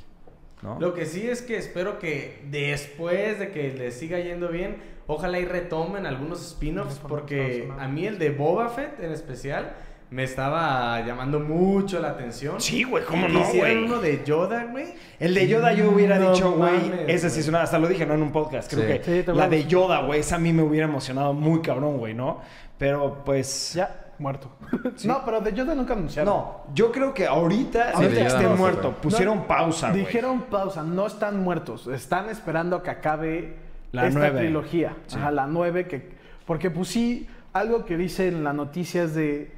[0.61, 0.79] ¿No?
[0.79, 5.39] Lo que sí es que espero que después de que les siga yendo bien, ojalá
[5.39, 9.75] y retomen algunos spin-offs, porque a mí el de Boba Fett en especial
[10.11, 12.61] me estaba llamando mucho la atención.
[12.61, 13.83] Sí, güey, ¿cómo no, güey?
[13.85, 14.85] uno de Yoda, güey.
[15.19, 18.05] El de Yoda yo hubiera No dicho, güey, esa sí es una, hasta lo dije,
[18.05, 18.13] ¿no?
[18.13, 18.99] En un podcast, creo Sí.
[18.99, 22.13] que Sí, la de Yoda, güey, esa a mí me hubiera emocionado muy cabrón, güey,
[22.13, 22.39] ¿no?
[22.77, 23.73] Pero pues...
[23.73, 24.49] Ya, muerto.
[25.05, 26.33] No, pero de Yoda nunca anunciaron.
[26.33, 30.01] No, yo creo que ahorita, Sí, ahorita esté no, muerto, pusieron No, pausa, güey.
[30.05, 31.87] Dijeron pausa, no están muertos.
[31.87, 33.55] Están esperando que acabe
[33.91, 34.39] La esta nueve.
[34.39, 34.95] trilogía.
[35.07, 35.17] Sí.
[35.17, 35.87] Ajá, la nueve.
[35.87, 36.09] Que,
[36.45, 39.51] porque pues sí, algo que dice en la noticia es de...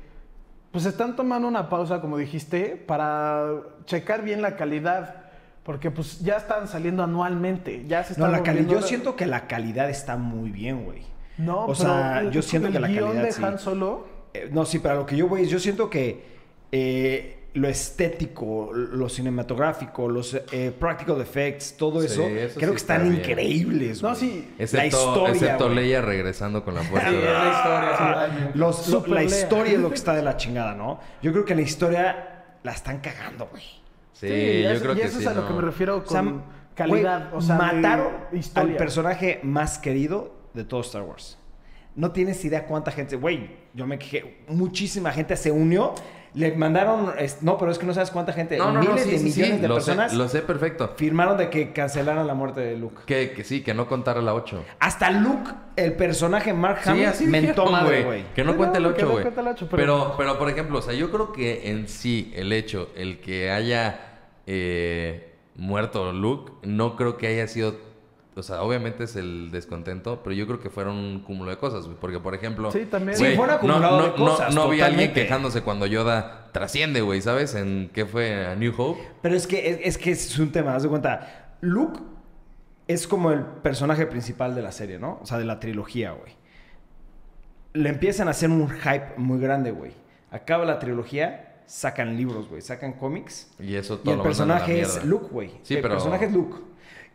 [0.71, 3.51] Pues están tomando una pausa, como dijiste, para
[3.85, 5.15] checar bien la calidad.
[5.63, 7.83] Porque pues ya están saliendo anualmente.
[7.87, 10.49] Ya se No, están la calidad, volviendo yo la- siento que la calidad está muy
[10.51, 11.01] bien, güey.
[11.37, 13.43] No, o pero sea, yo siento el que la guion calidad de sí.
[13.43, 14.07] Han Solo...
[14.33, 16.23] Eh, no, sí, pero a lo que yo voy es, yo siento que
[16.71, 22.75] eh, lo estético, lo cinematográfico, los eh, practical effects, todo Sí, eso, eso creo sí
[22.75, 24.53] que están está increíbles, No, sí.
[24.59, 25.69] Excepto, la historia, excepto.
[25.69, 27.09] Leia regresando con la fuerza.
[27.09, 30.75] Sí, es la historia, los- lo- la historia es lo que está de la chingada,
[30.75, 30.99] ¿no?
[31.21, 33.63] Yo creo que la historia la están cagando, güey.
[34.13, 34.27] Sí,
[34.63, 35.23] yo eso- creo y que eso sí.
[35.23, 36.43] es a lo que me refiero O sea, con
[36.75, 37.29] calidad.
[37.31, 38.71] güey, o sea, mataron historia.
[38.71, 41.37] al personaje más querido de todo Star Wars.
[41.95, 45.95] No tienes idea cuánta gente, güey, yo me quejé, muchísima gente se unió,
[46.33, 49.03] le mandaron, es- no, pero es que no sabes cuánta gente, No, no, no, miles
[49.03, 50.93] sí, de sí, millones sí, de lo personas Sé, lo sé perfecto.
[50.95, 53.01] firmaron de que cancelaran la muerte de Luke.
[53.05, 54.63] Que, que sí, que no contara la 8.
[54.79, 58.23] Hasta Luke, el personaje Mark Hamill, mentó dijeron, madre, güey.
[58.35, 59.23] Que no cuente el no, que 8, no güey.
[59.35, 59.67] pero...
[59.71, 63.49] pero- pero, por ejemplo, o sea, yo creo que en sí el hecho, el que
[63.51, 63.99] haya
[64.45, 67.86] eh, muerto Luke, no creo que haya sido...
[68.37, 71.85] O sea, obviamente es el descontento, pero yo creo que fueron un cúmulo de cosas,
[71.85, 71.97] güey.
[71.99, 72.71] Porque, por ejemplo...
[72.71, 73.17] Sí, también.
[73.17, 76.49] Sí, fue un acumulado no, de cosas, No, no vi a alguien quejándose cuando Yoda
[76.51, 77.55] trasciende, güey, ¿sabes?
[77.55, 79.01] En qué fue a New Hope.
[79.21, 81.55] Pero es que es, es que es un tema, haz de cuenta.
[81.61, 81.99] Luke
[82.87, 85.19] es como el personaje principal de la serie, ¿no?
[85.21, 86.33] O sea, de la trilogía, güey.
[87.73, 89.91] Le empiezan a hacer un hype muy grande, güey.
[90.31, 93.51] Acaba la trilogía, sacan libros, güey, sacan cómics.
[93.59, 95.03] Y eso Y todo el lo a la personaje es.
[95.05, 95.51] Luke, güey.
[95.63, 96.57] Sí, el pero- personaje es Luke.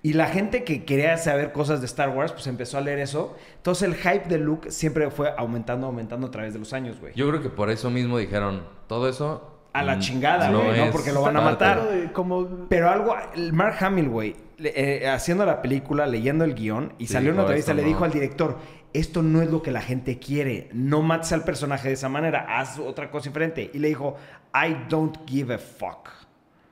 [0.05, 3.37] Y la gente que quería saber cosas de Star Wars, pues empezó a leer eso.
[3.57, 7.15] Entonces el hype de Luke siempre fue aumentando, aumentando a través de los años, güey.
[7.15, 9.49] Yo creo que por eso mismo dijeron, todo eso...
[9.75, 10.91] A la mm, chingada, güey, ¿no?
[10.91, 11.89] Porque lo van a matar.
[11.89, 16.93] de como Pero algo, el Mark Hamill, güey, eh, haciendo la película, leyendo el guion,
[16.99, 17.89] y Sí, salió en una entrevista, "Esto le no".
[17.89, 18.59] dijo al director,
[18.93, 22.45] esto no es lo que la gente quiere, no mates al personaje de esa manera,
[22.59, 23.71] haz otra cosa diferente.
[23.73, 24.17] Y le dijo,
[24.53, 26.11] I don't give a fuck.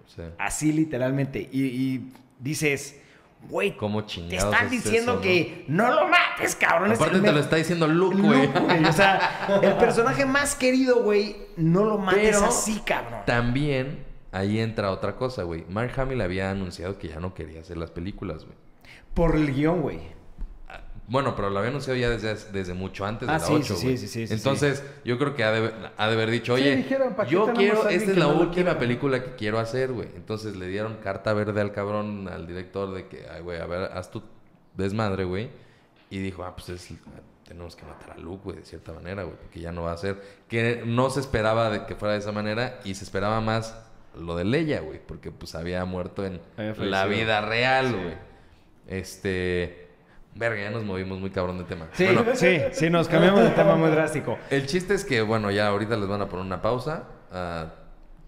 [0.07, 0.23] Sí.
[0.37, 1.49] Así literalmente.
[1.51, 3.01] Y, y dices,
[3.49, 5.91] güey, ¿Cómo te están es diciendo eso, que no?
[5.93, 6.93] lo mates, cabrón.
[6.93, 8.47] Aparte te me- lo está diciendo Luke, güey.
[8.47, 8.85] Luke, güey.
[8.85, 13.21] O sea, el personaje más querido, güey, no lo mates Pero así, cabrón.
[13.27, 15.65] También ahí entra otra cosa, güey.
[15.69, 18.57] Mark Hamill había anunciado que ya no quería hacer las películas, güey.
[19.15, 19.99] Por el guion, güey.
[21.11, 23.75] Bueno, pero lo había anunciado ya desde, desde mucho antes de Ah, la sí, 8,
[23.77, 23.99] sí, güey.
[23.99, 26.77] sí, sí, sí, Entonces, yo creo que ha de, ha de haber dicho, Sí, oye,
[26.77, 30.09] dijeron, ¿para qué yo quiero, esta es la no última película que quiero hacer, güey.
[30.15, 33.91] Entonces le dieron carta verde al cabrón, al director, de que, ay, güey, a ver,
[33.93, 34.23] haz tu
[34.77, 35.51] desmadre, güey.
[36.11, 36.89] Y dijo, ah, pues es,
[37.45, 39.97] tenemos que matar a Luke, güey, de cierta manera, güey, porque ya no va a
[39.97, 40.23] ser.
[40.49, 43.77] Que no se esperaba de que fuera de esa manera y se esperaba más
[44.17, 48.15] lo de Leia, güey, porque pues había muerto en Había la vida real, güey.
[48.87, 49.90] Este.
[50.35, 51.87] Verga, ya nos movimos muy cabrón de tema.
[51.93, 54.39] Sí, Bueno, sí, sí, nos cambiamos de tema muy drástico.
[54.51, 57.67] el chiste es que, bueno, ya ahorita les van a poner una pausa a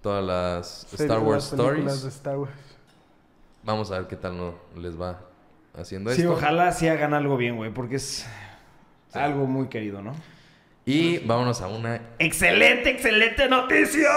[0.02, 2.02] todas las Star Wars las Stories.
[2.02, 2.52] de Star Wars.
[3.62, 5.20] Vamos a ver qué tal no les va
[5.78, 6.32] haciendo Sí, esto.
[6.34, 8.26] ojalá sí hagan algo bien, güey, porque es
[9.08, 9.18] Sí.
[9.18, 10.12] algo muy querido, ¿no?
[10.84, 12.00] Y vámonos a una.
[12.18, 14.08] ¡Excelente, excelente noticia!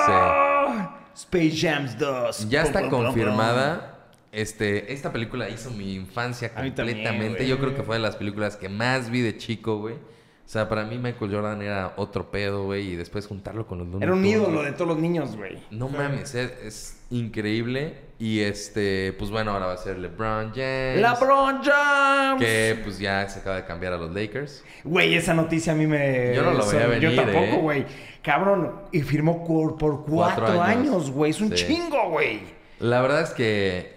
[1.14, 2.50] Space Jams 2.
[2.50, 3.95] Ya Pum, está pum, pum, confirmada.
[4.36, 7.48] Este, esta película hizo mi infancia A también, completamente.
[7.48, 9.96] Yo creo que fue de las películas que más vi de chico, güey.
[9.96, 13.88] O sea, para mí Michael Jordan era otro pedo, güey, y después juntarlo con los
[13.88, 15.58] Looney Era un ídolo de todos los niños, güey.
[15.72, 17.96] No mames, es, es increíble.
[18.20, 21.02] Y este, pues bueno, ahora va a ser LeBron James.
[21.02, 22.44] LeBron James.
[22.44, 24.66] Que pues ya se acaba de cambiar a los Lakers.
[24.84, 26.36] Güey, esa noticia a mí me...
[26.36, 27.62] Yo no lo veía Yo venir, tampoco, ¿eh?
[27.62, 27.86] güey.
[28.22, 31.32] Cabrón, y firmó por, por cuatro, Cuatro años, años, güey.
[31.32, 31.66] Es un sí.
[31.66, 32.42] chingo, güey.
[32.80, 33.95] La verdad es que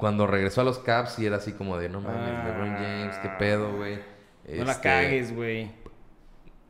[0.00, 2.44] cuando regresó a los Caps sí era así como de, no mames, Ah.
[2.48, 3.96] LeBron James, qué pedo, güey.
[4.58, 5.70] No la Este, cagues, güey.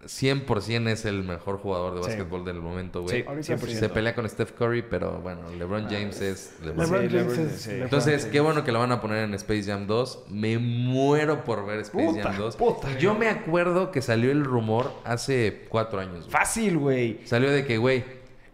[0.06, 2.08] 100% es el mejor jugador de Sí.
[2.08, 3.20] básquetbol del momento, güey.
[3.20, 3.78] Sí, Ahorita 100%.
[3.80, 6.86] Se pelea con Steph Curry, pero bueno, LeBron James es LeBron.
[6.88, 7.68] James es sí.
[7.70, 8.32] LeBron Entonces, James.
[8.32, 10.24] qué bueno que lo van a poner en Space Jam 2.
[10.30, 12.56] Me muero por ver Space Puta, Jam 2.
[12.56, 12.98] puta.
[12.98, 16.20] Yo me acuerdo que salió el rumor hace cuatro años.
[16.20, 16.30] güey.
[16.30, 17.20] Fácil, güey.
[17.26, 18.02] Salió de que, güey,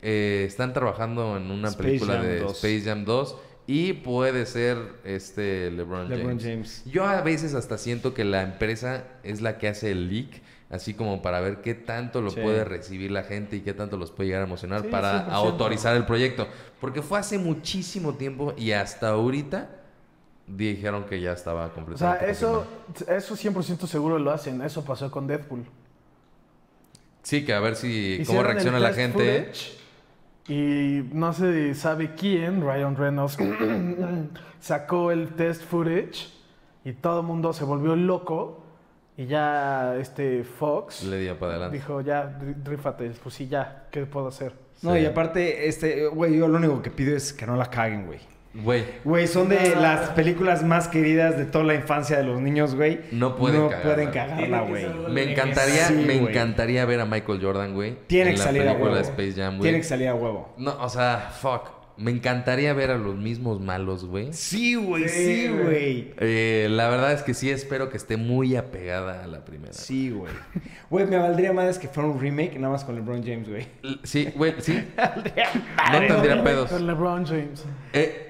[0.02, 2.52] eh, están trabajando en una Space película Jam de 2.
[2.56, 3.36] Space Jam 2
[3.66, 6.42] y puede ser este LeBron, LeBron James.
[6.44, 6.82] James.
[6.86, 10.94] Yo a veces hasta siento que la empresa es la que hace el leak, así
[10.94, 12.40] como para ver qué tanto lo Sí.
[12.40, 15.32] puede recibir la gente y qué tanto los puede llegar a emocionar Sí, para 100%.
[15.32, 16.46] autorizar el proyecto.
[16.80, 19.70] Porque fue hace muchísimo tiempo y hasta ahorita
[20.46, 23.18] dijeron que ya estaba O sea, completamente eso, confirmado.
[23.18, 24.62] eso 100% seguro lo hacen.
[24.62, 25.64] Eso pasó con Deadpool.
[27.22, 29.42] Sí, que a ver si cómo reacciona la gente.
[29.46, 29.76] footage
[30.48, 33.36] Y no se sabe quién, Ryan Reynolds,
[34.60, 36.28] sacó el test footage
[36.84, 38.62] y todo el mundo se volvió loco.
[39.18, 41.78] Y ya este Fox Le dio para adelante.
[41.78, 43.10] dijo, ya, rí- rífate.
[43.22, 44.52] Pues sí, ya, ¿qué puedo hacer?
[44.82, 45.00] No, Sí.
[45.00, 48.18] y aparte, este, güey, yo lo único que pido es que no la caguen, güey.
[48.62, 52.74] Güey, Güey, son de las películas más queridas de toda la infancia de los niños,
[52.74, 53.00] güey.
[53.12, 53.94] No pueden no cagarla.
[53.94, 54.86] pueden cagarla, güey.
[55.10, 56.30] Me Sí, encantaría, Sí, me güey.
[56.32, 57.96] encantaría ver a Michael Jordan, güey.
[58.06, 58.96] Tiene en que salir a película huevo.
[58.96, 59.62] de Space Jam, güey.
[59.62, 60.54] Tiene que salir a huevo.
[60.56, 61.76] No, o sea, fuck.
[61.98, 64.30] Me encantaría ver a los mismos malos, güey.
[64.34, 65.62] Sí, güey, Sí, sí, güey.
[65.64, 66.14] güey.
[66.18, 69.72] Eh, la verdad es que sí espero que esté muy apegada a la primera.
[69.72, 70.30] Sí, güey.
[70.90, 73.66] Güey, me valdría más que fuera un remake nada más con LeBron James, güey.
[74.02, 74.84] Sí, güey, sí.
[75.92, 76.70] no tendría pedos.
[76.70, 77.64] Con LeBron James.
[77.94, 78.25] Eh,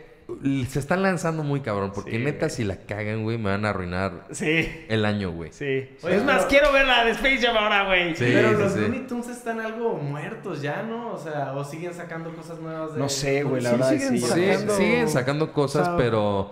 [0.69, 2.51] se están lanzando muy cabrón, porque Sí, neta güey.
[2.51, 5.53] si la cagan, güey, me van a arruinar Sí, el año, güey.
[5.53, 5.89] sí.
[6.09, 8.15] Es más, pero- quiero ver la de Space Jam ahora, güey.
[8.17, 8.81] Sí, Pero sí, los sí.
[8.81, 11.13] Looney Tunes están algo muertos ya, ¿no?
[11.13, 12.99] O sea, o siguen sacando cosas nuevas de...
[13.01, 13.91] No sé, güey, la Sí, verdad.
[13.91, 14.19] siguen sí.
[14.21, 16.51] Sí, sacando- siguen sacando cosas, o sea, pero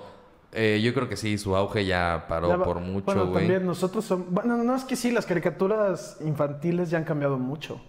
[0.53, 3.45] eh, yo creo que sí, su auge ya paró Ya por mucho, Bueno, güey.
[3.45, 4.31] también nosotros somos...
[4.31, 7.81] Bueno, no, es que sí, las caricaturas infantiles ya han cambiado mucho.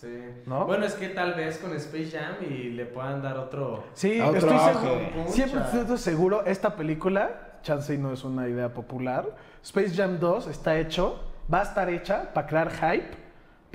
[0.00, 0.22] Sí.
[0.44, 0.66] ¿No?
[0.66, 3.84] Bueno, es que tal vez con Space Jam y le puedan dar otro...
[3.94, 4.72] Sí, otro estoy auge.
[5.10, 5.32] seguro.
[5.32, 10.48] Siempre estoy seguro, esta película, chance y no es una idea popular, Space Jam 2
[10.48, 11.18] está hecho,
[11.52, 13.25] va a estar hecha para crear hype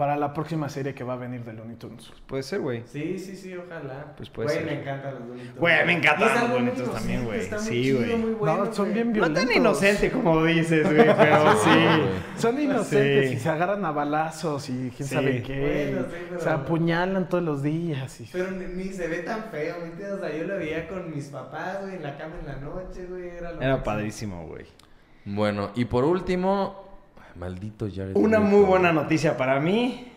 [0.01, 2.11] para la próxima serie que va a venir de Looney Tunes.
[2.25, 2.81] Puede ser, güey.
[2.87, 4.15] Sí, sí, sí, ojalá.
[4.17, 4.65] Pues puede Güey, ser.
[4.65, 5.59] me encantan los Looney Tunes.
[5.59, 7.41] Güey, me encantan los Looney Tunes también, güey.
[7.59, 8.15] Sí, güey.
[8.17, 8.93] muy bueno, no, son güey.
[8.95, 9.43] bien No violentos.
[9.45, 11.69] tan inocente como dices, güey, pero sí.
[12.35, 13.35] Son inocentes Sí.
[13.35, 15.13] y se agarran a balazos y quién Sí.
[15.13, 15.91] sabe qué.
[15.91, 18.21] Bueno, sí, pero- Se apuñalan todos los días.
[18.21, 20.13] y- Pero ni, ni se ve tan feo, ¿me entiendes?
[20.13, 23.05] O sea, yo lo veía con mis papás, güey, en la cama en la noche,
[23.07, 24.65] güey, era lo Era padrísimo, güey.
[25.25, 26.90] Bueno, y por último,
[27.41, 28.49] maldito Jared Una Leto.
[28.51, 30.07] muy buena noticia para mí.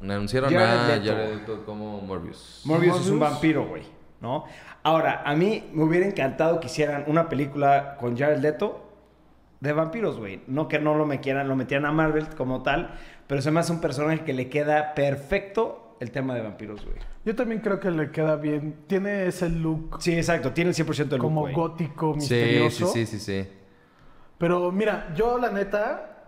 [0.00, 1.12] Anunciaron Jared a Leto.
[1.12, 2.62] Jared Leto como Morbius.
[2.64, 3.82] Morbius es un vampiro, güey,
[4.20, 4.44] ¿no?
[4.84, 8.88] Ahora, a mí me hubiera encantado que hicieran una película con Jared Leto
[9.60, 10.40] de vampiros, güey.
[10.46, 12.94] No que no lo me quieran, lo metieran a Marvel como tal,
[13.26, 16.96] pero se me hace un personaje que le queda perfecto el tema de vampiros, güey.
[17.24, 18.74] Yo también creo que le queda bien.
[18.88, 22.86] Tiene ese look Sí, exacto, tiene el 100% del look, como gótico, Sí, misterioso.
[22.88, 23.48] sí, sí, sí, sí.
[24.42, 26.26] Pero mira, yo la neta,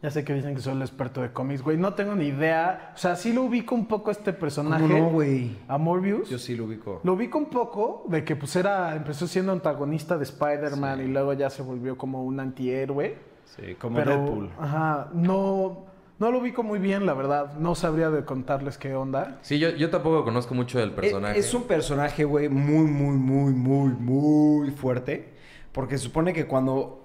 [0.00, 1.76] ya sé que dicen que soy el experto de cómics, güey.
[1.76, 2.92] No tengo ni idea.
[2.94, 4.84] O sea, sí lo ubico un poco este personaje.
[4.84, 5.58] ¿Cómo no, güey?
[5.66, 6.30] A Morbius.
[6.30, 7.00] Yo sí lo ubico.
[7.02, 11.04] Lo ubico un poco de que pues era, empezó siendo antagonista de Spider-Man Sí.
[11.06, 13.18] y luego ya se volvió como un antihéroe.
[13.46, 14.50] Sí, como pero, Deadpool.
[14.56, 15.86] Ajá, no,
[16.20, 17.54] no lo ubico muy bien, la verdad.
[17.54, 19.38] No sabría de contarles qué onda.
[19.42, 21.36] Sí, yo, yo tampoco conozco mucho del personaje.
[21.36, 25.34] Es, es un personaje, güey, muy, muy, muy, muy, muy fuerte.
[25.72, 26.99] Porque se supone que cuando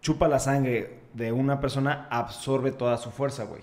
[0.00, 3.62] chupa la sangre de una persona, absorbe toda su fuerza, güey.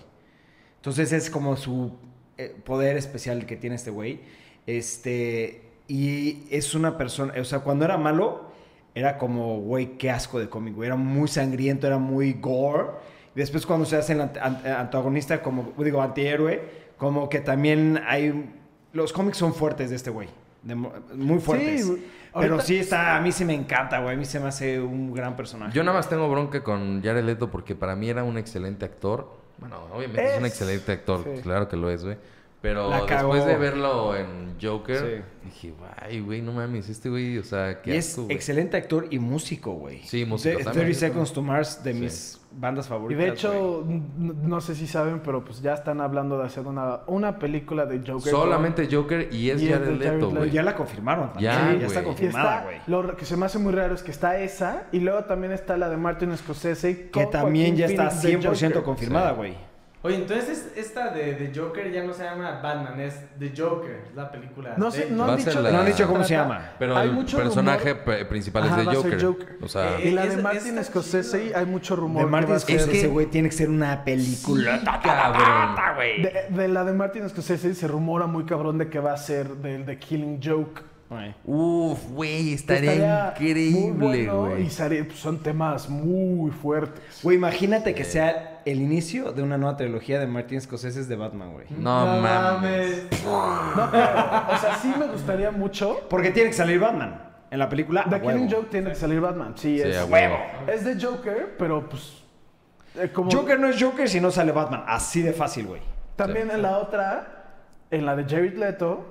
[0.76, 1.92] Entonces es como su
[2.36, 4.20] eh, poder especial que tiene este güey.
[4.66, 5.62] Este.
[5.88, 7.34] Y es una persona.
[7.40, 8.50] O sea, cuando era malo,
[8.94, 10.86] era como, güey, qué asco de cómic, güey.
[10.88, 12.90] Era muy sangriento, era muy gore.
[13.34, 16.62] Después, cuando se hace el ant- ant- antagonista, como, digo, antihéroe,
[16.96, 18.54] como que también hay.
[18.92, 20.28] Los cómics son fuertes de este güey.
[20.68, 21.90] De muy fuertes.
[22.38, 24.14] Pero sí está, a mí sí me encanta, güey.
[24.14, 25.72] A mí se me hace un gran personaje.
[25.74, 29.32] Yo nada más tengo bronca con Jared Leto porque para mí era un excelente actor.
[29.58, 31.42] Bueno, obviamente es, un excelente actor, Sí.
[31.42, 32.16] claro que lo es, güey.
[32.60, 35.46] Pero después de verlo en Joker, Sí.
[35.46, 38.36] dije, ay, güey, no mames, este güey, o sea, qué Y es asco, güey".
[38.36, 40.02] excelente actor y músico, güey.
[40.04, 40.86] Sí, músico De- también.
[40.86, 41.98] 30 Seconds to Mars, de Sí.
[42.00, 43.18] mis bandas Y favoritas.
[43.22, 43.36] de güey.
[43.38, 43.84] hecho,
[44.18, 47.98] no sé si saben, pero pues ya están hablando de hacer una, una película de
[47.98, 48.30] Joker.
[48.32, 50.50] Solamente Joker y es Y es Jared de Jared Leto, güey.
[50.50, 51.52] ya la confirmaron también.
[51.52, 51.84] Ya, ya güey.
[51.84, 52.76] está Y confirmada, güey.
[52.86, 55.76] lo que se me hace muy raro es que está esa y luego también está
[55.76, 57.10] la de Martin Scorsese.
[57.10, 58.82] Que también Joaquin ya está Phoenix de 100% Joker.
[58.82, 59.54] confirmada, Sí.
[60.02, 64.14] Oye, entonces esta de, de Joker ya no se llama Batman, es The Joker, es
[64.14, 64.74] la película.
[64.76, 66.70] No sé, no han a dicho, la- No han cómo se llama.
[66.78, 69.24] Pero Hay el mucho personaje rumor- principal Ajá, es ser Joker.
[69.24, 69.58] Joker.
[69.60, 71.58] O sea, Y la Es- de es- Martin Scorsese chido.
[71.58, 72.24] hay mucho rumor.
[72.24, 74.78] De Martin Scorsese, que- güey, tiene que ser una película.
[74.78, 76.22] Sí, cabrón.
[76.22, 79.48] De, de la de Martin Scorsese se rumora muy cabrón de que va a ser
[79.56, 80.82] del de Killing Joke.
[81.10, 81.34] Güey.
[81.44, 83.92] Uf, güey, estaría increíble,
[84.28, 84.62] bueno güey.
[84.66, 87.20] Y sería- pues, son temas muy fuertes.
[87.22, 91.52] Güey, imagínate que sea el inicio de una nueva trilogía de Martin Scorsese de Batman,
[91.54, 91.64] güey.
[91.70, 93.04] No, mames.
[93.24, 94.04] No, pero,
[94.52, 96.00] o sea, sí me gustaría mucho.
[96.10, 98.04] Porque tiene que salir Batman en la película.
[98.10, 98.20] The.
[98.20, 99.54] Killing Joke tiene que salir Batman.
[99.56, 100.36] Sí, Sí, es, a huevo.
[100.70, 102.22] es de Joker, pero pues.
[102.96, 104.84] eh, como Joker no es Joker si no sale Batman.
[104.86, 105.80] Así de fácil, güey.
[106.16, 107.54] También en la otra,
[107.90, 109.06] en la de Jared Leto,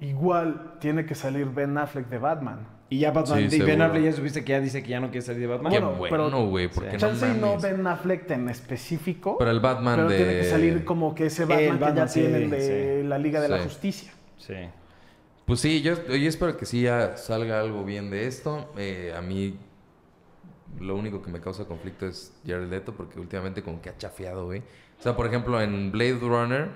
[0.00, 2.66] igual tiene que salir Ben Affleck de Batman.
[2.88, 3.48] Y ya Batman.
[3.48, 3.80] Sí, y Ben.
[3.82, 5.72] Affleck ya supiste que ya dice que ya no quiere salir de Batman.
[5.72, 7.58] Qué Bueno, bueno, pero- güey, porque no Chance y no.
[7.60, 9.38] Ben Affleck en específico.
[9.38, 10.16] Pero el Batman pero de...
[10.16, 13.08] tiene que salir como que ese Batman, que Batman, ya sí, tienen de sí.
[13.08, 13.64] la Liga de la Sí.
[13.64, 14.12] Justicia.
[14.38, 14.54] Sí.
[15.46, 18.72] Pues sí, yo, yo espero que sí ya salga algo bien de esto.
[18.76, 19.56] Eh, a mí
[20.80, 24.46] lo único que me causa conflicto es Jared Leto porque últimamente como que ha chafeado,
[24.46, 24.60] güey.
[24.98, 26.68] O sea, por ejemplo, en Blade Runner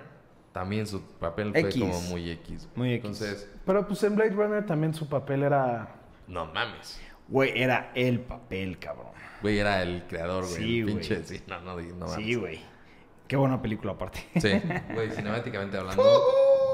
[0.55, 2.69] también su papel fue como muy X.
[2.77, 3.05] Muy X.
[3.05, 5.97] Entonces, Pero pues en Blade Runner también su papel era.
[6.29, 7.01] no mames.
[7.27, 9.09] Güey, era el papel, cabrón.
[9.43, 10.57] Güey, era el creador, güey.
[10.57, 10.95] Sí, güey.
[10.95, 12.25] pinche, sí, no, no, no mames.
[12.25, 12.61] Sí, güey.
[13.27, 14.25] Qué buena película aparte.
[14.37, 14.53] Sí,
[14.95, 16.05] güey, cinemáticamente hablando,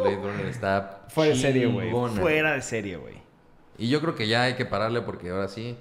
[0.03, 1.91] Blade Runner está Fuera de serie, güey.
[1.91, 3.15] Fuera de serie, güey.
[3.79, 5.79] Y yo creo que ya hay que pararle porque ahora sí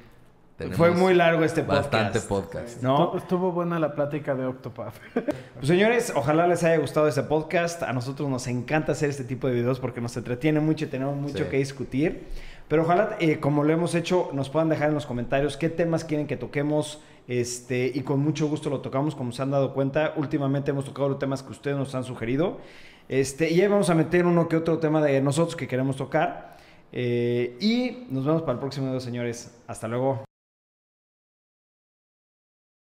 [0.59, 1.91] tenemos Fue muy largo este podcast.
[1.91, 2.83] bastante podcast.
[2.83, 3.13] ¿No?
[3.13, 4.93] Estu- Estuvo buena la plática de Octopath.
[5.55, 7.81] Pues señores, ojalá les haya gustado este podcast.
[7.83, 11.15] A nosotros nos encanta hacer este tipo de videos porque nos entretiene mucho y tenemos
[11.17, 11.49] mucho Sí.
[11.49, 12.27] que discutir.
[12.67, 16.03] Pero ojalá, eh, como lo hemos hecho, nos puedan dejar en los comentarios qué temas
[16.05, 17.01] quieren que toquemos.
[17.27, 20.13] Este, y con mucho gusto lo tocamos, como se han dado cuenta.
[20.17, 22.59] Últimamente hemos tocado los temas que ustedes nos han sugerido.
[23.07, 26.57] Este, y ahí vamos a meter uno que otro tema de nosotros que queremos tocar.
[26.91, 29.51] Eh, y nos vemos para el próximo video, señores.
[29.67, 30.28] Hasta luego.